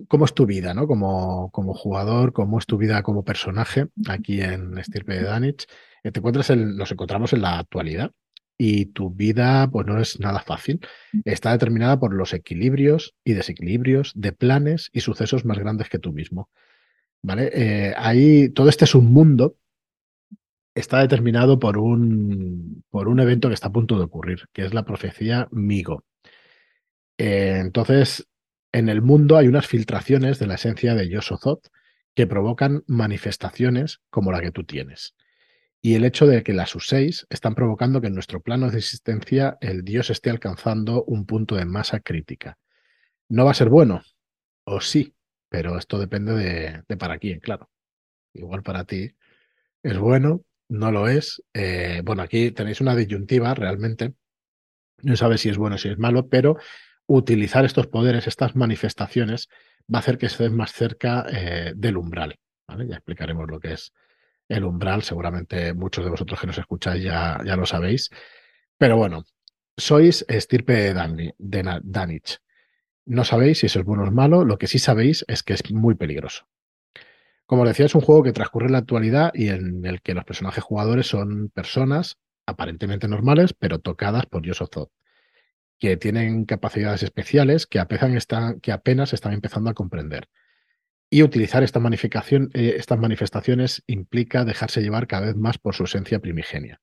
¿cómo 0.09 0.27
es 0.27 0.35
tu 0.35 0.45
vida, 0.45 0.75
¿no? 0.75 0.87
Como, 0.87 1.51
como 1.51 1.73
jugador, 1.73 2.35
cómo 2.35 2.59
es 2.59 2.67
tu 2.67 2.77
vida 2.77 3.03
como 3.03 3.25
personaje 3.25 3.87
aquí 4.07 4.43
en 4.43 4.77
Estirpe 4.77 5.15
de 5.15 5.23
Danich. 5.23 5.65
Eh, 6.05 6.13
te 6.13 6.21
encuentras 6.21 6.51
nos 6.51 6.93
encontramos 6.93 7.33
en 7.33 7.41
la 7.41 7.61
actualidad 7.61 8.13
y 8.59 8.87
tu 8.87 9.09
vida 9.09 9.67
pues 9.71 9.87
no 9.87 9.99
es 9.99 10.21
nada 10.21 10.41
fácil. 10.41 10.81
Está 11.25 11.53
determinada 11.53 11.99
por 11.99 12.13
los 12.13 12.35
equilibrios 12.35 13.15
y 13.25 13.33
desequilibrios 13.33 14.13
de 14.15 14.33
planes 14.33 14.91
y 14.93 15.01
sucesos 15.01 15.47
más 15.47 15.59
grandes 15.59 15.89
que 15.89 15.99
tú 15.99 16.13
mismo. 16.13 16.51
¿Vale? 17.23 17.95
Ahí 17.97 18.51
todo 18.51 18.69
este 18.69 18.85
submundo 18.85 19.57
está 20.75 21.01
determinado 21.01 21.59
por 21.59 21.79
un, 21.79 22.85
por 22.91 23.09
un 23.09 23.21
evento 23.21 23.49
que 23.49 23.55
está 23.55 23.69
a 23.69 23.73
punto 23.73 23.99
de 23.99 24.05
ocurrir, 24.05 24.45
que 24.53 24.65
es 24.65 24.75
la 24.75 24.85
profecía 24.85 25.49
Migo. 25.51 26.05
Eh, 27.19 27.59
entonces, 27.61 28.29
en 28.73 28.89
el 28.89 29.03
mundo 29.03 29.37
hay 29.37 29.49
unas 29.49 29.67
filtraciones 29.67 30.39
de 30.39 30.47
la 30.47 30.55
esencia 30.55 30.95
de 30.95 31.09
Yosozot 31.09 31.69
que 32.15 32.27
provocan 32.27 32.85
manifestaciones 32.87 34.01
como 34.11 34.33
la 34.33 34.41
que 34.41 34.51
tú 34.51 34.65
tienes 34.65 35.15
y 35.85 35.97
el 35.97 36.05
hecho 36.05 36.27
de 36.27 36.45
que 36.45 36.55
las 36.55 36.75
uséis 36.77 37.27
están 37.29 37.57
provocando 37.57 38.01
que 38.01 38.07
en 38.07 38.15
nuestro 38.15 38.41
plano 38.41 38.71
de 38.71 38.79
existencia 38.79 39.59
el 39.61 39.83
Dios 39.83 40.11
esté 40.11 40.31
alcanzando 40.31 41.03
un 41.05 41.27
punto 41.27 41.57
de 41.57 41.65
masa 41.65 41.99
crítica. 41.99 42.57
¿No 43.29 43.45
va 43.45 43.51
a 43.51 43.55
ser 43.55 43.69
bueno? 43.69 44.01
O 44.65 44.81
sí, 44.81 45.17
pero 45.49 45.77
esto 45.77 45.99
depende 45.99 46.85
de, 46.87 46.97
para 46.97 47.19
quién, 47.19 47.41
claro. 47.41 47.69
Igual 48.33 48.63
para 48.63 48.85
ti 48.85 49.11
es 49.83 49.99
bueno, 49.99 50.45
no 50.73 50.91
lo 50.91 51.07
es. 51.07 51.43
Eh, 51.53 52.01
bueno, 52.03 52.23
aquí 52.23 52.51
tenéis 52.51 52.81
una 52.81 52.97
disyuntiva 52.97 53.55
realmente. 53.55 54.15
No 55.03 55.17
sabes 55.17 55.43
si 55.43 55.51
es 55.51 55.59
bueno 55.59 55.77
o 55.77 55.79
si 55.79 55.91
es 55.91 55.99
malo, 55.99 56.29
pero 56.29 56.57
utilizar 57.07 57.65
estos 57.65 57.89
poderes, 57.89 58.27
estas 58.27 58.57
manifestaciones, 58.57 59.49
va 59.93 59.99
a 59.99 60.01
hacer 60.01 60.17
que 60.17 60.27
estés 60.27 60.51
más 60.51 60.73
cerca 60.73 61.27
eh, 61.31 61.73
del 61.77 61.99
umbral. 61.99 62.39
Ya 62.69 62.97
explicaremos 62.97 63.49
lo 63.51 63.61
que 63.61 63.75
es 63.75 63.93
el 64.49 64.65
umbral. 64.65 65.03
Seguramente 65.03 65.75
muchos 65.75 66.05
de 66.05 66.11
vosotros 66.11 66.41
que 66.41 66.47
nos 66.47 66.59
escucháis 66.59 67.05
ya, 67.05 67.39
ya 67.45 67.57
lo 67.57 67.67
sabéis. 67.67 68.09
Pero 68.79 68.97
bueno, 68.97 69.25
sois 69.77 70.25
estirpe 70.27 70.95
de, 70.95 71.35
de 71.37 71.81
Danich. 71.83 72.39
No 73.05 73.25
sabéis 73.25 73.59
si 73.59 73.67
eso 73.67 73.81
es 73.81 73.85
bueno 73.85 74.05
o 74.05 74.07
es 74.07 74.13
malo, 74.13 74.45
lo 74.45 74.57
que 74.57 74.69
sí 74.69 74.79
sabéis 74.79 75.25
es 75.29 75.43
que 75.43 75.53
es 75.53 75.71
muy 75.71 75.97
peligroso. 75.97 76.47
Como 77.53 77.67
decía, 77.67 77.85
es 77.85 77.95
un 77.95 78.01
juego 78.01 78.23
que 78.23 78.33
transcurre 78.33 78.65
en 78.65 78.73
la 78.73 78.79
actualidad 78.79 79.31
y 79.35 79.51
en 79.51 79.85
el 79.85 80.01
que 80.01 80.15
los 80.15 80.25
personajes 80.25 80.65
jugadores 80.65 81.07
son 81.07 81.51
personas 81.51 82.17
aparentemente 82.47 83.09
normales, 83.09 83.53
pero 83.53 83.79
tocadas 83.79 84.25
por 84.25 84.43
Yosozot, 84.43 84.91
que 85.79 85.99
tienen 85.99 86.47
capacidades 86.47 87.03
especiales 87.03 87.67
que 87.67 87.79
que 88.63 88.73
apenas 88.73 89.13
están 89.13 89.35
empezando 89.35 89.69
a 89.69 89.75
comprender. 89.75 90.31
Y 91.11 91.23
utilizar 91.23 91.63
esta 91.63 91.79
eh, 92.55 92.75
estas 92.79 92.99
manifestaciones 92.99 93.83
implica 93.87 94.47
dejarse 94.47 94.81
llevar 94.81 95.07
cada 95.07 95.27
vez 95.27 95.37
más 95.37 95.59
por 95.59 95.75
su 95.75 95.85
esencia 95.85 96.21
primigenia. 96.21 96.81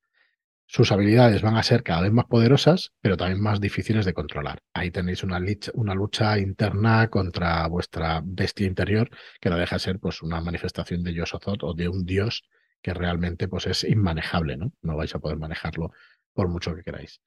Sus 0.71 0.91
habilidades 0.91 1.41
van 1.41 1.57
a 1.57 1.63
ser 1.63 1.81
cada 1.81 2.01
vez 2.01 2.11
más 2.11 2.25
poderosas, 2.25 2.93
pero 3.01 3.17
también 3.17 3.41
más 3.41 3.59
difíciles 3.59 4.05
de 4.05 4.13
controlar. 4.13 4.61
Ahí 4.71 4.91
tenéis 4.91 5.23
una, 5.23 5.39
lucha 5.39 6.37
interna 6.37 7.07
contra 7.09 7.67
vuestra 7.67 8.21
bestia 8.23 8.67
interior, 8.67 9.09
que 9.41 9.49
no 9.49 9.57
deja 9.57 9.77
de 9.77 9.79
ser 9.79 9.99
pues, 9.99 10.21
una 10.21 10.39
manifestación 10.41 11.01
de 11.01 11.15
Yosozot 11.15 11.63
o 11.63 11.73
de 11.73 11.89
un 11.89 12.05
dios 12.05 12.43
que 12.83 12.93
realmente 12.93 13.47
pues, 13.47 13.65
es 13.65 13.83
inmanejable, 13.83 14.57
¿no? 14.57 14.71
No 14.83 14.95
vais 14.95 15.15
a 15.15 15.17
poder 15.17 15.39
manejarlo 15.39 15.89
por 16.33 16.49
mucho 16.49 16.75
que 16.75 16.83
queráis. 16.83 17.19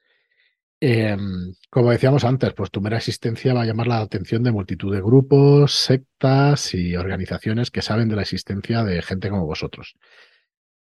Em, 0.79 1.53
como 1.69 1.91
decíamos 1.91 2.23
antes, 2.23 2.53
pues 2.55 2.71
tu 2.71 2.81
mera 2.81 2.99
existencia 2.99 3.55
va 3.55 3.63
a 3.63 3.67
llamar 3.67 3.89
la 3.89 3.99
atención 3.99 4.45
de 4.45 4.53
multitud 4.53 4.95
de 4.95 5.01
grupos, 5.01 5.75
sectas 5.75 6.75
y 6.75 6.95
organizaciones 6.95 7.73
que 7.73 7.83
saben 7.83 8.09
de 8.09 8.15
la 8.15 8.23
existencia 8.23 8.85
de 8.85 9.03
gente 9.03 9.31
como 9.31 9.47
vosotros. 9.47 9.97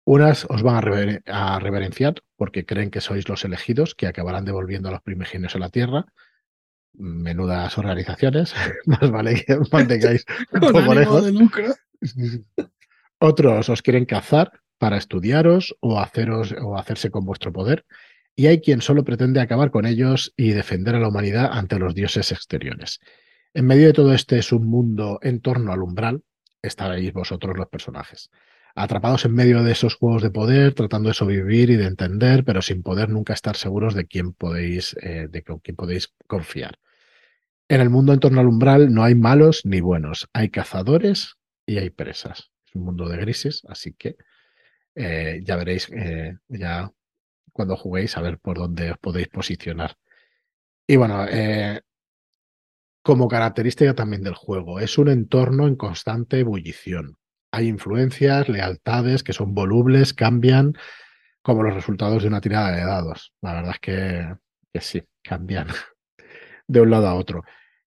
Unas 0.05 0.45
os 0.49 0.61
van 0.61 0.77
a, 1.25 1.59
reverenciar 1.59 2.21
porque 2.37 2.65
creen 2.65 2.91
que 2.91 3.01
sois 3.01 3.27
los 3.27 3.43
elegidos 3.43 3.95
que 3.95 4.07
acabarán 4.07 4.45
devolviendo 4.45 4.89
a 4.89 4.91
los 4.91 5.01
primigenios 5.01 5.55
a 5.55 5.59
la 5.59 5.69
tierra. 5.69 6.05
Menudas 6.93 7.77
organizaciones, 7.77 8.53
más 8.85 9.09
vale 9.11 9.43
que 9.43 9.57
mantengáis 9.71 10.25
un 10.51 10.95
lejos. 10.95 11.31
Otros 13.19 13.69
os 13.69 13.81
quieren 13.81 14.05
cazar 14.05 14.51
para 14.77 14.97
estudiaros 14.97 15.75
o, 15.79 15.99
haceros, 15.99 16.53
o 16.61 16.77
hacerse 16.77 17.09
con 17.09 17.25
vuestro 17.25 17.51
poder 17.51 17.85
y 18.35 18.47
hay 18.47 18.61
quien 18.61 18.81
solo 18.81 19.03
pretende 19.03 19.39
acabar 19.39 19.71
con 19.71 19.85
ellos 19.85 20.33
y 20.35 20.51
defender 20.51 20.95
a 20.95 20.99
la 20.99 21.07
humanidad 21.07 21.49
ante 21.51 21.79
los 21.79 21.95
dioses 21.95 22.31
exteriores. 22.31 22.99
En 23.53 23.65
medio 23.65 23.87
de 23.87 23.93
todo 23.93 24.13
este 24.13 24.41
submundo 24.41 25.19
en 25.21 25.39
torno 25.39 25.71
al 25.71 25.81
umbral, 25.81 26.21
estaréis 26.61 27.13
vosotros 27.13 27.57
los 27.57 27.69
personajes, 27.69 28.29
atrapados 28.75 29.23
en 29.23 29.33
medio 29.33 29.63
de 29.63 29.71
esos 29.71 29.95
juegos 29.95 30.21
de 30.21 30.29
poder, 30.29 30.73
tratando 30.73 31.07
de 31.07 31.15
sobrevivir 31.15 31.69
y 31.69 31.77
de 31.77 31.85
entender, 31.85 32.43
pero 32.43 32.61
sin 32.61 32.83
poder 32.83 33.09
nunca 33.09 33.33
estar 33.33 33.55
seguros 33.55 33.95
de 33.95 34.05
quién 34.05 34.33
podéis, 34.33 34.95
eh, 35.01 35.27
de 35.29 35.43
quién 35.43 35.77
podéis 35.77 36.13
confiar. 36.27 36.77
En 37.69 37.79
el 37.79 37.89
mundo 37.89 38.13
en 38.13 38.19
torno 38.19 38.41
al 38.41 38.47
umbral 38.47 38.93
no 38.93 39.03
hay 39.03 39.15
malos 39.15 39.61
ni 39.65 39.79
buenos, 39.79 40.29
hay 40.33 40.49
cazadores 40.49 41.37
y 41.65 41.77
hay 41.77 41.89
presas. 41.89 42.51
Es 42.67 42.75
un 42.75 42.83
mundo 42.83 43.07
de 43.07 43.17
grises, 43.17 43.63
así 43.69 43.93
que 43.93 44.17
eh, 44.93 45.39
ya 45.43 45.55
veréis, 45.55 45.89
eh, 45.91 46.37
ya 46.49 46.91
cuando 47.53 47.77
juguéis, 47.77 48.17
a 48.17 48.21
ver 48.21 48.39
por 48.39 48.57
dónde 48.57 48.91
os 48.91 48.97
podéis 48.97 49.29
posicionar. 49.29 49.97
Y 50.85 50.97
bueno, 50.97 51.25
como 53.01 53.27
característica 53.27 53.95
también 53.95 54.21
del 54.21 54.35
juego, 54.35 54.79
es 54.79 54.97
un 54.97 55.07
entorno 55.07 55.65
en 55.65 55.75
constante 55.75 56.39
ebullición. 56.39 57.17
Hay 57.55 57.69
influencias, 57.69 58.49
lealtades 58.49 59.23
que 59.23 59.31
son 59.31 59.53
volubles, 59.55 60.13
cambian 60.13 60.73
como 61.41 61.63
los 61.63 61.73
resultados 61.73 62.23
de 62.23 62.27
una 62.27 62.41
tirada 62.41 62.71
de 62.71 62.83
dados. 62.83 63.33
La 63.41 63.53
verdad 63.53 63.71
es 63.75 63.79
que, 63.79 64.35
sí, 64.81 65.03
cambian 65.23 65.67
de 66.67 66.81
un 66.81 66.89
lado 66.89 67.07
a 67.07 67.15
otro. 67.15 67.43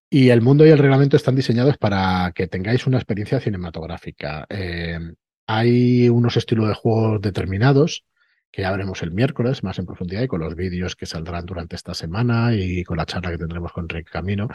Y 0.08 0.30
el 0.30 0.40
mundo 0.40 0.64
y 0.64 0.70
el 0.70 0.78
reglamento 0.78 1.18
están 1.18 1.36
diseñados 1.36 1.76
para 1.76 2.32
que 2.34 2.46
tengáis 2.46 2.86
una 2.86 2.96
experiencia 2.96 3.40
cinematográfica. 3.40 4.46
Eh, 4.48 4.98
hay 5.46 6.08
unos 6.08 6.38
estilos 6.38 6.68
de 6.68 6.74
juegos 6.74 7.20
determinados 7.20 8.06
que 8.50 8.62
ya 8.62 8.70
veremos 8.70 9.02
el 9.02 9.10
miércoles 9.10 9.62
más 9.62 9.78
en 9.78 9.84
profundidad 9.84 10.22
y 10.22 10.28
con 10.28 10.40
los 10.40 10.54
vídeos 10.54 10.96
que 10.96 11.04
saldrán 11.04 11.44
durante 11.44 11.76
esta 11.76 11.92
semana 11.92 12.54
y 12.54 12.82
con 12.84 12.96
la 12.96 13.04
charla 13.04 13.30
que 13.30 13.38
tendremos 13.38 13.72
con 13.72 13.86
Rick 13.86 14.10
Camino, 14.10 14.48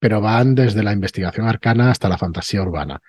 pero 0.00 0.20
van 0.20 0.56
desde 0.56 0.82
la 0.82 0.92
investigación 0.92 1.46
arcana 1.46 1.92
hasta 1.92 2.08
la 2.08 2.18
fantasía 2.18 2.62
urbana. 2.62 3.00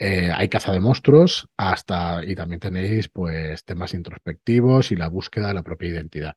Eh, 0.00 0.32
hay 0.34 0.48
caza 0.48 0.72
de 0.72 0.80
monstruos 0.80 1.48
hasta 1.56 2.24
y 2.24 2.34
también 2.34 2.58
tenéis 2.58 3.08
pues 3.08 3.64
temas 3.64 3.94
introspectivos 3.94 4.90
y 4.90 4.96
la 4.96 5.08
búsqueda 5.08 5.48
de 5.48 5.54
la 5.54 5.62
propia 5.62 5.90
identidad. 5.90 6.34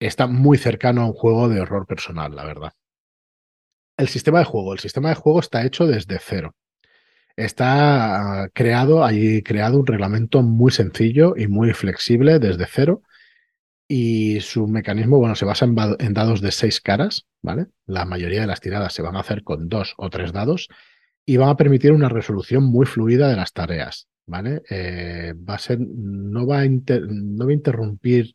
Está 0.00 0.26
muy 0.26 0.58
cercano 0.58 1.02
a 1.02 1.06
un 1.06 1.12
juego 1.12 1.48
de 1.48 1.60
horror 1.60 1.86
personal, 1.86 2.34
la 2.34 2.44
verdad. 2.44 2.72
El 3.96 4.08
sistema 4.08 4.40
de 4.40 4.44
juego. 4.44 4.72
El 4.72 4.80
sistema 4.80 5.10
de 5.10 5.14
juego 5.14 5.40
está 5.40 5.64
hecho 5.64 5.86
desde 5.86 6.18
cero 6.18 6.56
está 7.38 8.50
creado, 8.52 9.04
hay 9.04 9.42
creado 9.42 9.78
un 9.78 9.86
reglamento 9.86 10.42
muy 10.42 10.72
sencillo 10.72 11.34
y 11.36 11.46
muy 11.46 11.72
flexible 11.72 12.40
desde 12.40 12.66
cero. 12.66 13.02
Y 13.86 14.40
su 14.40 14.66
mecanismo, 14.66 15.18
bueno, 15.18 15.34
se 15.34 15.44
basa 15.44 15.64
en, 15.64 16.14
dados 16.14 16.42
de 16.42 16.50
seis 16.50 16.80
caras, 16.80 17.26
¿vale? 17.40 17.68
La 17.86 18.04
mayoría 18.04 18.40
de 18.40 18.48
las 18.48 18.60
tiradas 18.60 18.92
se 18.92 19.02
van 19.02 19.16
a 19.16 19.20
hacer 19.20 19.44
con 19.44 19.68
dos 19.68 19.94
o 19.96 20.10
tres 20.10 20.32
dados 20.32 20.68
y 21.28 21.36
van 21.36 21.50
a 21.50 21.56
permitir 21.58 21.92
una 21.92 22.08
resolución 22.08 22.64
muy 22.64 22.86
fluida 22.86 23.28
de 23.28 23.36
las 23.36 23.52
tareas, 23.52 24.08
¿vale? 24.24 24.62
Eh, 24.70 25.34
va 25.36 25.56
a 25.56 25.58
ser, 25.58 25.78
no 25.78 26.46
va 26.46 26.60
a, 26.60 26.64
no 26.66 27.44
va 27.44 27.50
a 27.50 27.54
interrumpir 27.54 28.32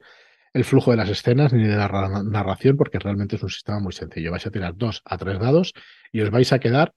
el 0.53 0.63
flujo 0.63 0.91
de 0.91 0.97
las 0.97 1.09
escenas 1.09 1.53
ni 1.53 1.63
de 1.63 1.75
la 1.75 1.87
narración 2.23 2.77
porque 2.77 2.99
realmente 2.99 3.37
es 3.37 3.41
un 3.41 3.49
sistema 3.49 3.79
muy 3.79 3.93
sencillo. 3.93 4.29
Vais 4.29 4.45
a 4.45 4.51
tirar 4.51 4.75
dos 4.77 5.01
a 5.05 5.17
tres 5.17 5.39
dados 5.39 5.73
y 6.11 6.21
os 6.21 6.29
vais 6.29 6.53
a 6.53 6.59
quedar 6.59 6.93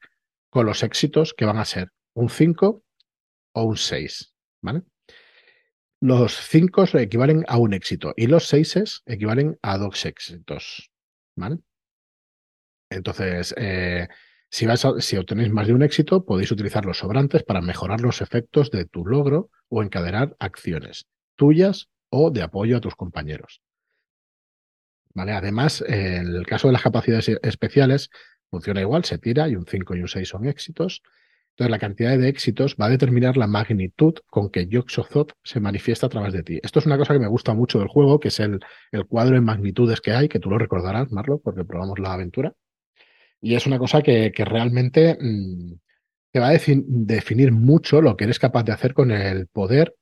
con 0.51 0.67
los 0.67 0.83
éxitos 0.83 1.33
que 1.33 1.47
van 1.47 1.57
a 1.57 1.65
ser 1.65 1.89
un 2.13 2.29
5 2.29 2.83
o 3.53 3.63
un 3.63 3.77
6. 3.79 4.35
¿vale? 4.61 4.83
los 6.03 6.37
cinco 6.37 6.85
equivalen 6.93 7.43
a 7.49 7.57
un 7.57 7.73
éxito 7.73 8.13
y 8.19 8.27
los 8.27 8.49
seises 8.49 9.03
equivalen 9.07 9.59
a 9.63 9.79
dos 9.79 10.05
éxitos. 10.05 10.91
¿Vale? 11.37 11.57
Entonces, 12.91 13.55
eh, 13.57 14.09
si, 14.49 15.17
obtenéis 15.17 15.51
más 15.51 15.67
de 15.67 15.75
un 15.75 15.83
éxito, 15.83 16.25
podéis 16.25 16.51
utilizar 16.53 16.85
los 16.85 16.99
sobrantes 16.99 17.43
para 17.43 17.61
mejorar 17.61 18.01
los 18.01 18.21
efectos 18.21 18.71
de 18.71 18.85
tu 18.85 19.05
logro 19.05 19.51
o 19.69 19.83
encadenar 19.83 20.37
acciones 20.39 21.07
tuyas 21.37 21.89
o 22.09 22.31
de 22.31 22.43
apoyo 22.43 22.77
a 22.77 22.81
tus 22.81 22.95
compañeros. 22.95 23.61
¿Vale? 25.15 25.33
Además, 25.33 25.83
en 25.87 26.27
el 26.27 26.47
caso 26.47 26.69
de 26.69 26.73
las 26.73 26.83
capacidades 26.83 27.29
especiales, 27.43 28.11
funciona 28.51 28.81
igual, 28.81 29.05
se 29.05 29.19
tira 29.19 29.49
y 29.49 29.57
un 29.57 29.67
5 29.67 29.97
y 29.97 30.01
un 30.01 30.09
6 30.09 30.29
son 30.29 30.47
éxitos. 30.47 31.03
Entonces, 31.51 31.71
la 31.71 31.79
cantidad 31.79 32.19
de 32.19 32.29
éxitos 32.29 32.77
va 32.81 32.87
a 32.87 32.91
determinar 32.91 33.39
la 33.39 33.47
magnitud 33.47 34.15
con 34.27 34.51
que 34.51 34.67
Yoxozoth 34.67 35.33
se 35.43 35.59
manifiesta 35.59 36.07
a 36.07 36.11
través 36.11 36.35
de 36.35 36.43
ti. 36.43 36.61
Esto 36.63 36.81
es 36.81 36.87
una 36.87 36.99
cosa 36.99 37.15
que 37.15 37.19
me 37.19 37.29
gusta 37.29 37.55
mucho 37.55 37.79
del 37.79 37.89
juego, 37.89 38.21
que 38.21 38.29
es 38.29 38.41
el, 38.41 38.61
cuadro 39.09 39.37
en 39.37 39.45
magnitudes 39.45 40.03
que 40.03 40.13
hay, 40.13 40.29
que 40.29 40.39
tú 40.39 40.51
lo 40.51 40.59
recordarás, 40.59 41.11
Marlo, 41.13 41.39
porque 41.39 41.65
probamos 41.65 41.99
la 41.99 42.13
aventura. 42.13 42.53
Y 43.47 43.55
es 43.55 43.65
una 43.65 43.79
cosa 43.79 44.03
que, 44.03 44.33
realmente 44.39 45.17
mm, 45.21 45.75
te 46.33 46.41
va 46.41 46.49
a 46.49 46.59
definir 46.59 47.53
mucho 47.53 48.03
lo 48.03 48.17
que 48.17 48.25
eres 48.25 48.41
capaz 48.41 48.65
de 48.65 48.73
hacer 48.73 48.93
con 48.93 49.13
el 49.13 49.47
poder, 49.47 49.95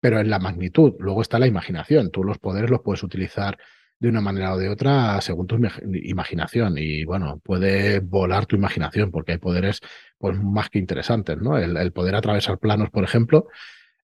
pero 0.00 0.20
en 0.20 0.30
la 0.30 0.38
magnitud. 0.38 0.94
Luego 1.00 1.20
está 1.20 1.40
la 1.40 1.48
imaginación. 1.48 2.12
Tú 2.12 2.22
los 2.22 2.38
poderes 2.38 2.70
los 2.70 2.82
puedes 2.82 3.02
utilizar 3.02 3.58
de 3.98 4.08
una 4.08 4.20
manera 4.20 4.54
o 4.54 4.58
de 4.58 4.68
otra 4.68 5.20
según 5.22 5.48
tu 5.48 5.58
imaginación. 6.04 6.78
Y 6.78 7.04
bueno, 7.04 7.40
puede 7.42 7.98
volar 7.98 8.46
tu 8.46 8.54
imaginación 8.54 9.10
porque 9.10 9.32
hay 9.32 9.38
poderes 9.38 9.80
pues, 10.16 10.38
más 10.40 10.70
que 10.70 10.78
interesantes, 10.78 11.36
¿no? 11.38 11.58
El, 11.58 11.92
poder 11.92 12.14
atravesar 12.14 12.58
planos, 12.58 12.90
por 12.90 13.02
ejemplo, 13.02 13.48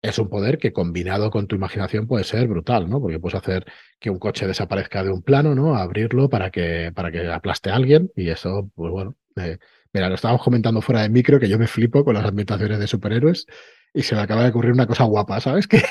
es 0.02 0.18
un 0.18 0.30
poder 0.30 0.58
que 0.58 0.72
combinado 0.72 1.30
con 1.30 1.48
tu 1.48 1.56
imaginación 1.56 2.08
puede 2.08 2.24
ser 2.24 2.48
brutal, 2.48 2.90
¿no? 2.90 3.02
Porque 3.02 3.20
puedes 3.20 3.36
hacer 3.36 3.66
que 4.00 4.10
un 4.10 4.20
coche 4.20 4.48
desaparezca 4.48 5.04
de 5.04 5.12
un 5.12 5.22
plano, 5.22 5.56
¿no? 5.56 5.76
Abrirlo 5.76 6.30
para 6.30 6.52
que, 6.52 6.92
para 6.94 7.12
que 7.12 7.28
aplaste 7.28 7.70
a 7.70 7.76
alguien 7.76 8.12
y 8.16 8.30
eso, 8.30 8.72
pues 8.76 8.92
bueno. 8.92 9.16
Eh, 9.36 9.58
mira, 9.94 10.10
lo 10.10 10.16
estábamos 10.16 10.44
comentando 10.44 10.82
fuera 10.82 11.02
de 11.02 11.10
micro 11.10 11.40
que 11.40 11.50
yo 11.50 11.60
me 11.60 11.68
flipo 11.68 12.04
con 12.04 12.14
las 12.14 12.26
ambientaciones 12.26 12.80
de 12.80 12.88
superhéroes 12.88 13.46
y 13.94 14.04
se 14.04 14.16
me 14.16 14.22
acaba 14.22 14.44
de 14.44 14.50
ocurrir 14.50 14.72
una 14.72 14.88
cosa 14.88 15.04
guapa, 15.04 15.40
¿sabes? 15.40 15.68
Que, 15.68 15.84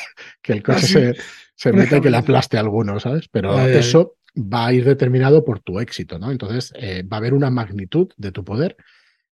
que 0.43 0.53
el 0.53 0.63
coche 0.63 0.87
se, 0.87 1.17
se 1.55 1.73
mete 1.73 1.99
y 1.99 2.01
que 2.01 2.11
le 2.11 2.17
aplaste 2.17 2.57
a 2.57 2.61
alguno, 2.61 2.99
¿sabes? 3.01 3.29
Pero 3.29 3.59
eso 3.61 4.17
va 4.37 4.67
a 4.67 4.73
ir 4.73 4.85
determinado 4.85 5.45
por 5.45 5.61
tu 5.61 5.81
éxito, 5.81 6.19
¿no? 6.19 6.31
Entonces 6.31 6.73
eh, 6.77 7.03
va 7.03 7.17
a 7.17 7.21
haber 7.21 7.35
una 7.35 7.51
magnitud 7.51 8.09
de 8.17 8.33
tu 8.33 8.45
poder 8.45 8.77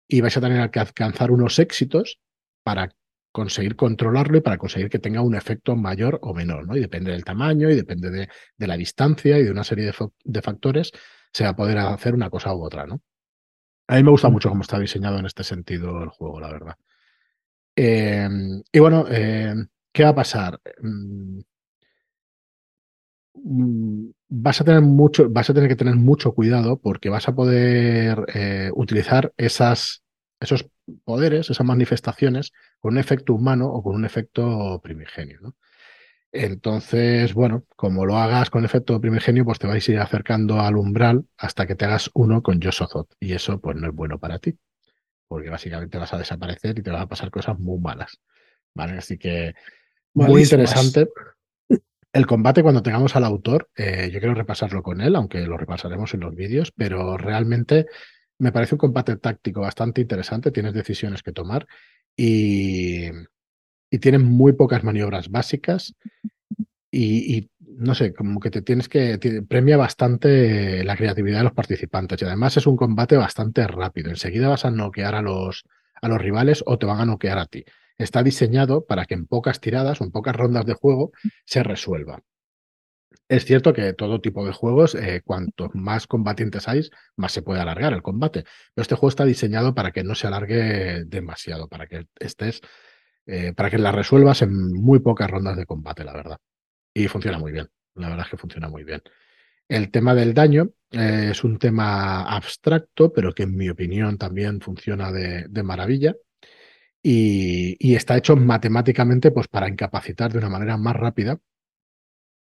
y 0.08 0.22
vais 0.22 0.36
a 0.36 0.42
tener 0.42 0.70
que 0.72 0.80
alcanzar 0.80 1.32
unos 1.32 1.60
éxitos 1.60 2.20
para 2.64 2.90
conseguir 3.36 3.76
controlarlo 3.76 4.38
y 4.38 4.42
para 4.42 4.58
conseguir 4.58 4.90
que 4.90 4.98
tenga 4.98 5.22
un 5.22 5.36
efecto 5.36 5.76
mayor 5.76 6.20
o 6.22 6.34
menor, 6.34 6.66
¿no? 6.66 6.78
Y 6.78 6.80
depende 6.80 7.12
del 7.12 7.26
tamaño 7.26 7.70
y 7.70 7.76
depende 7.76 8.10
de, 8.10 8.30
la 8.66 8.78
distancia 8.78 9.38
y 9.38 9.44
de 9.44 9.52
una 9.52 9.66
serie 9.66 9.92
de, 10.24 10.42
factores, 10.42 10.92
se 11.34 11.44
va 11.44 11.50
a 11.50 11.56
poder 11.56 11.78
hacer 11.80 12.14
una 12.14 12.30
cosa 12.30 12.56
u 12.56 12.64
otra, 12.64 12.86
¿no? 12.86 13.02
A 13.88 13.98
mí 13.98 14.04
me 14.04 14.12
gusta 14.12 14.30
mucho 14.30 14.48
cómo 14.48 14.62
está 14.62 14.80
diseñado 14.80 15.20
en 15.20 15.26
este 15.26 15.44
sentido 15.44 16.02
el 16.02 16.10
juego, 16.10 16.40
la 16.40 16.50
verdad. 16.50 16.76
Em, 17.76 18.64
y 18.72 18.80
bueno, 18.80 19.06
em, 19.10 19.68
¿qué 19.92 20.04
va 20.04 20.10
a 20.10 20.16
pasar? 20.16 20.60
Mm, 23.34 24.10
vas 24.30 24.62
a 24.62 24.64
tener 24.64 24.82
mucho, 24.82 25.30
vas 25.30 25.50
a 25.50 25.54
tener 25.54 25.70
que 25.70 25.76
tener 25.76 25.96
mucho 25.96 26.34
cuidado 26.34 26.80
porque 26.80 27.10
vas 27.10 27.28
a 27.28 27.36
poder 27.36 28.26
eh, 28.34 28.72
utilizar 28.74 29.34
esas, 29.38 30.04
esos 30.40 30.70
poderes, 31.04 31.50
esas 31.50 31.66
manifestaciones, 31.66 32.52
con 32.80 32.94
un 32.94 33.00
efecto 33.00 33.34
humano 33.34 33.68
o 33.68 33.84
con 33.84 33.96
un 33.96 34.06
efecto 34.06 34.80
primigenio. 34.84 35.40
¿no? 35.42 35.56
Entonces, 36.32 37.34
bueno, 37.34 37.64
como 37.76 38.06
lo 38.06 38.18
hagas 38.18 38.50
con 38.50 38.66
efecto 38.66 39.00
primigenio, 39.00 39.46
pues 39.46 39.60
te 39.60 39.68
vais 39.68 39.88
a 39.88 39.92
ir 39.92 40.00
acercando 40.00 40.60
al 40.60 40.78
umbral 40.78 41.26
hasta 41.38 41.66
que 41.66 41.76
te 41.76 41.86
hagas 41.86 42.10
uno 42.14 42.42
con 42.42 42.60
Yosozot. 42.60 43.16
Y 43.20 43.34
eso, 43.34 43.60
pues, 43.60 43.76
no 43.78 43.88
es 43.88 43.94
bueno 43.94 44.20
para 44.20 44.40
ti 44.40 44.58
porque 45.28 45.50
básicamente 45.50 45.98
vas 45.98 46.14
a 46.14 46.18
desaparecer 46.18 46.78
y 46.80 46.82
te 46.82 46.92
van 46.92 47.02
a 47.02 47.08
pasar 47.08 47.32
cosas 47.32 47.58
muy 47.60 47.80
malas. 47.80 48.20
¿Vale? 48.74 48.98
Así 48.98 49.18
que 49.18 49.54
muy 50.14 50.44
interesante. 50.44 51.10
El 52.14 52.26
combate, 52.26 52.64
cuando 52.64 52.82
tengamos 52.82 53.16
al 53.16 53.26
autor, 53.26 53.70
eh, 53.76 54.10
yo 54.12 54.20
quiero 54.20 54.34
repasarlo 54.34 54.82
con 54.82 55.02
él, 55.02 55.16
aunque 55.16 55.42
lo 55.42 55.58
repasaremos 55.58 56.14
en 56.14 56.22
los 56.22 56.34
vídeos, 56.34 56.72
pero 56.72 57.18
realmente 57.18 57.88
me 58.40 58.52
parece 58.52 58.76
un 58.76 58.80
combate 58.80 59.16
táctico 59.18 59.62
bastante 59.62 60.02
interesante. 60.02 60.52
Tienes 60.52 60.74
decisiones 60.74 61.24
que 61.24 61.32
tomar 61.32 61.68
y, 62.16 63.10
y 63.90 64.00
tienes 64.00 64.22
muy 64.22 64.54
pocas 64.54 64.84
maniobras 64.84 65.30
básicas 65.30 65.94
y, 66.98 67.50
no 67.60 67.94
sé, 67.94 68.14
como 68.14 68.40
que 68.40 68.50
te 68.50 68.62
tienes 68.62 68.88
que, 68.88 69.20
premia 69.48 69.76
bastante 69.76 70.84
la 70.84 70.96
creatividad 70.96 71.40
de 71.40 71.44
los 71.44 71.54
participantes 71.54 72.22
y 72.22 72.26
además 72.26 72.56
es 72.56 72.68
un 72.68 72.78
combate 72.78 73.18
bastante 73.18 73.68
rápido. 73.68 74.10
Enseguida 74.10 74.48
vas 74.48 74.64
a 74.64 74.72
noquear 74.72 75.16
a 75.16 75.22
los, 75.22 75.66
a 76.02 76.08
los 76.08 76.22
rivales 76.22 76.64
o 76.66 76.78
te 76.78 76.86
van 76.86 77.02
a 77.02 77.06
noquear 77.06 77.38
a 77.38 77.48
ti. 77.48 77.66
Está 77.98 78.24
diseñado 78.24 78.86
para 78.86 79.06
que 79.06 79.14
en 79.14 79.26
pocas 79.28 79.60
tiradas 79.60 80.00
o 80.00 80.06
en 80.06 80.12
pocas 80.12 80.36
rondas 80.36 80.66
de 80.66 80.74
juego 80.74 81.12
se 81.46 81.64
resuelva. 81.64 82.22
Es 83.28 83.46
cierto 83.46 83.74
que 83.74 83.94
todo 83.94 84.22
tipo 84.22 84.46
de 84.46 84.54
juegos, 84.54 84.94
eh, 84.94 85.22
cuantos 85.26 85.72
más 85.74 86.06
combatientes 86.06 86.68
hay, 86.68 86.82
más 87.16 87.32
se 87.32 87.42
puede 87.42 87.60
alargar 87.60 87.92
el 87.94 88.04
combate. 88.04 88.44
Pero 88.74 88.84
este 88.84 88.96
juego 88.96 89.10
está 89.10 89.26
diseñado 89.26 89.74
para 89.74 89.92
que 89.92 90.04
no 90.04 90.14
se 90.14 90.28
alargue 90.28 91.06
demasiado, 91.06 91.68
para 91.68 91.88
que 91.88 92.08
estés, 92.20 92.62
eh, 93.26 93.54
para 93.54 93.72
que 93.72 93.80
la 93.80 93.92
resuelvas 93.92 94.44
en 94.44 94.74
muy 94.74 95.00
pocas 95.00 95.30
rondas 95.30 95.58
de 95.58 95.66
combate, 95.66 96.04
la 96.04 96.14
verdad. 96.14 96.38
Y 96.94 97.08
funciona 97.08 97.40
muy 97.40 97.52
bien, 97.52 97.68
la 97.96 98.10
verdad 98.10 98.26
es 98.26 98.32
que 98.32 98.38
funciona 98.38 98.70
muy 98.70 98.84
bien. 98.84 99.02
El 99.68 99.90
tema 99.92 100.14
del 100.14 100.34
daño 100.36 100.70
eh, 100.92 101.30
es 101.32 101.44
un 101.44 101.58
tema 101.58 102.24
abstracto, 102.24 103.12
pero 103.12 103.34
que 103.34 103.44
en 103.44 103.56
mi 103.58 103.70
opinión 103.70 104.18
también 104.18 104.62
funciona 104.62 105.12
de, 105.12 105.64
maravilla. 105.64 106.16
Y, 107.02 107.96
está 107.96 108.18
hecho 108.18 108.36
matemáticamente 108.36 109.32
pues, 109.32 109.48
para 109.48 109.70
incapacitar 109.70 110.32
de 110.32 110.40
una 110.40 110.50
manera 110.50 110.78
más 110.78 110.96
rápida 110.96 111.40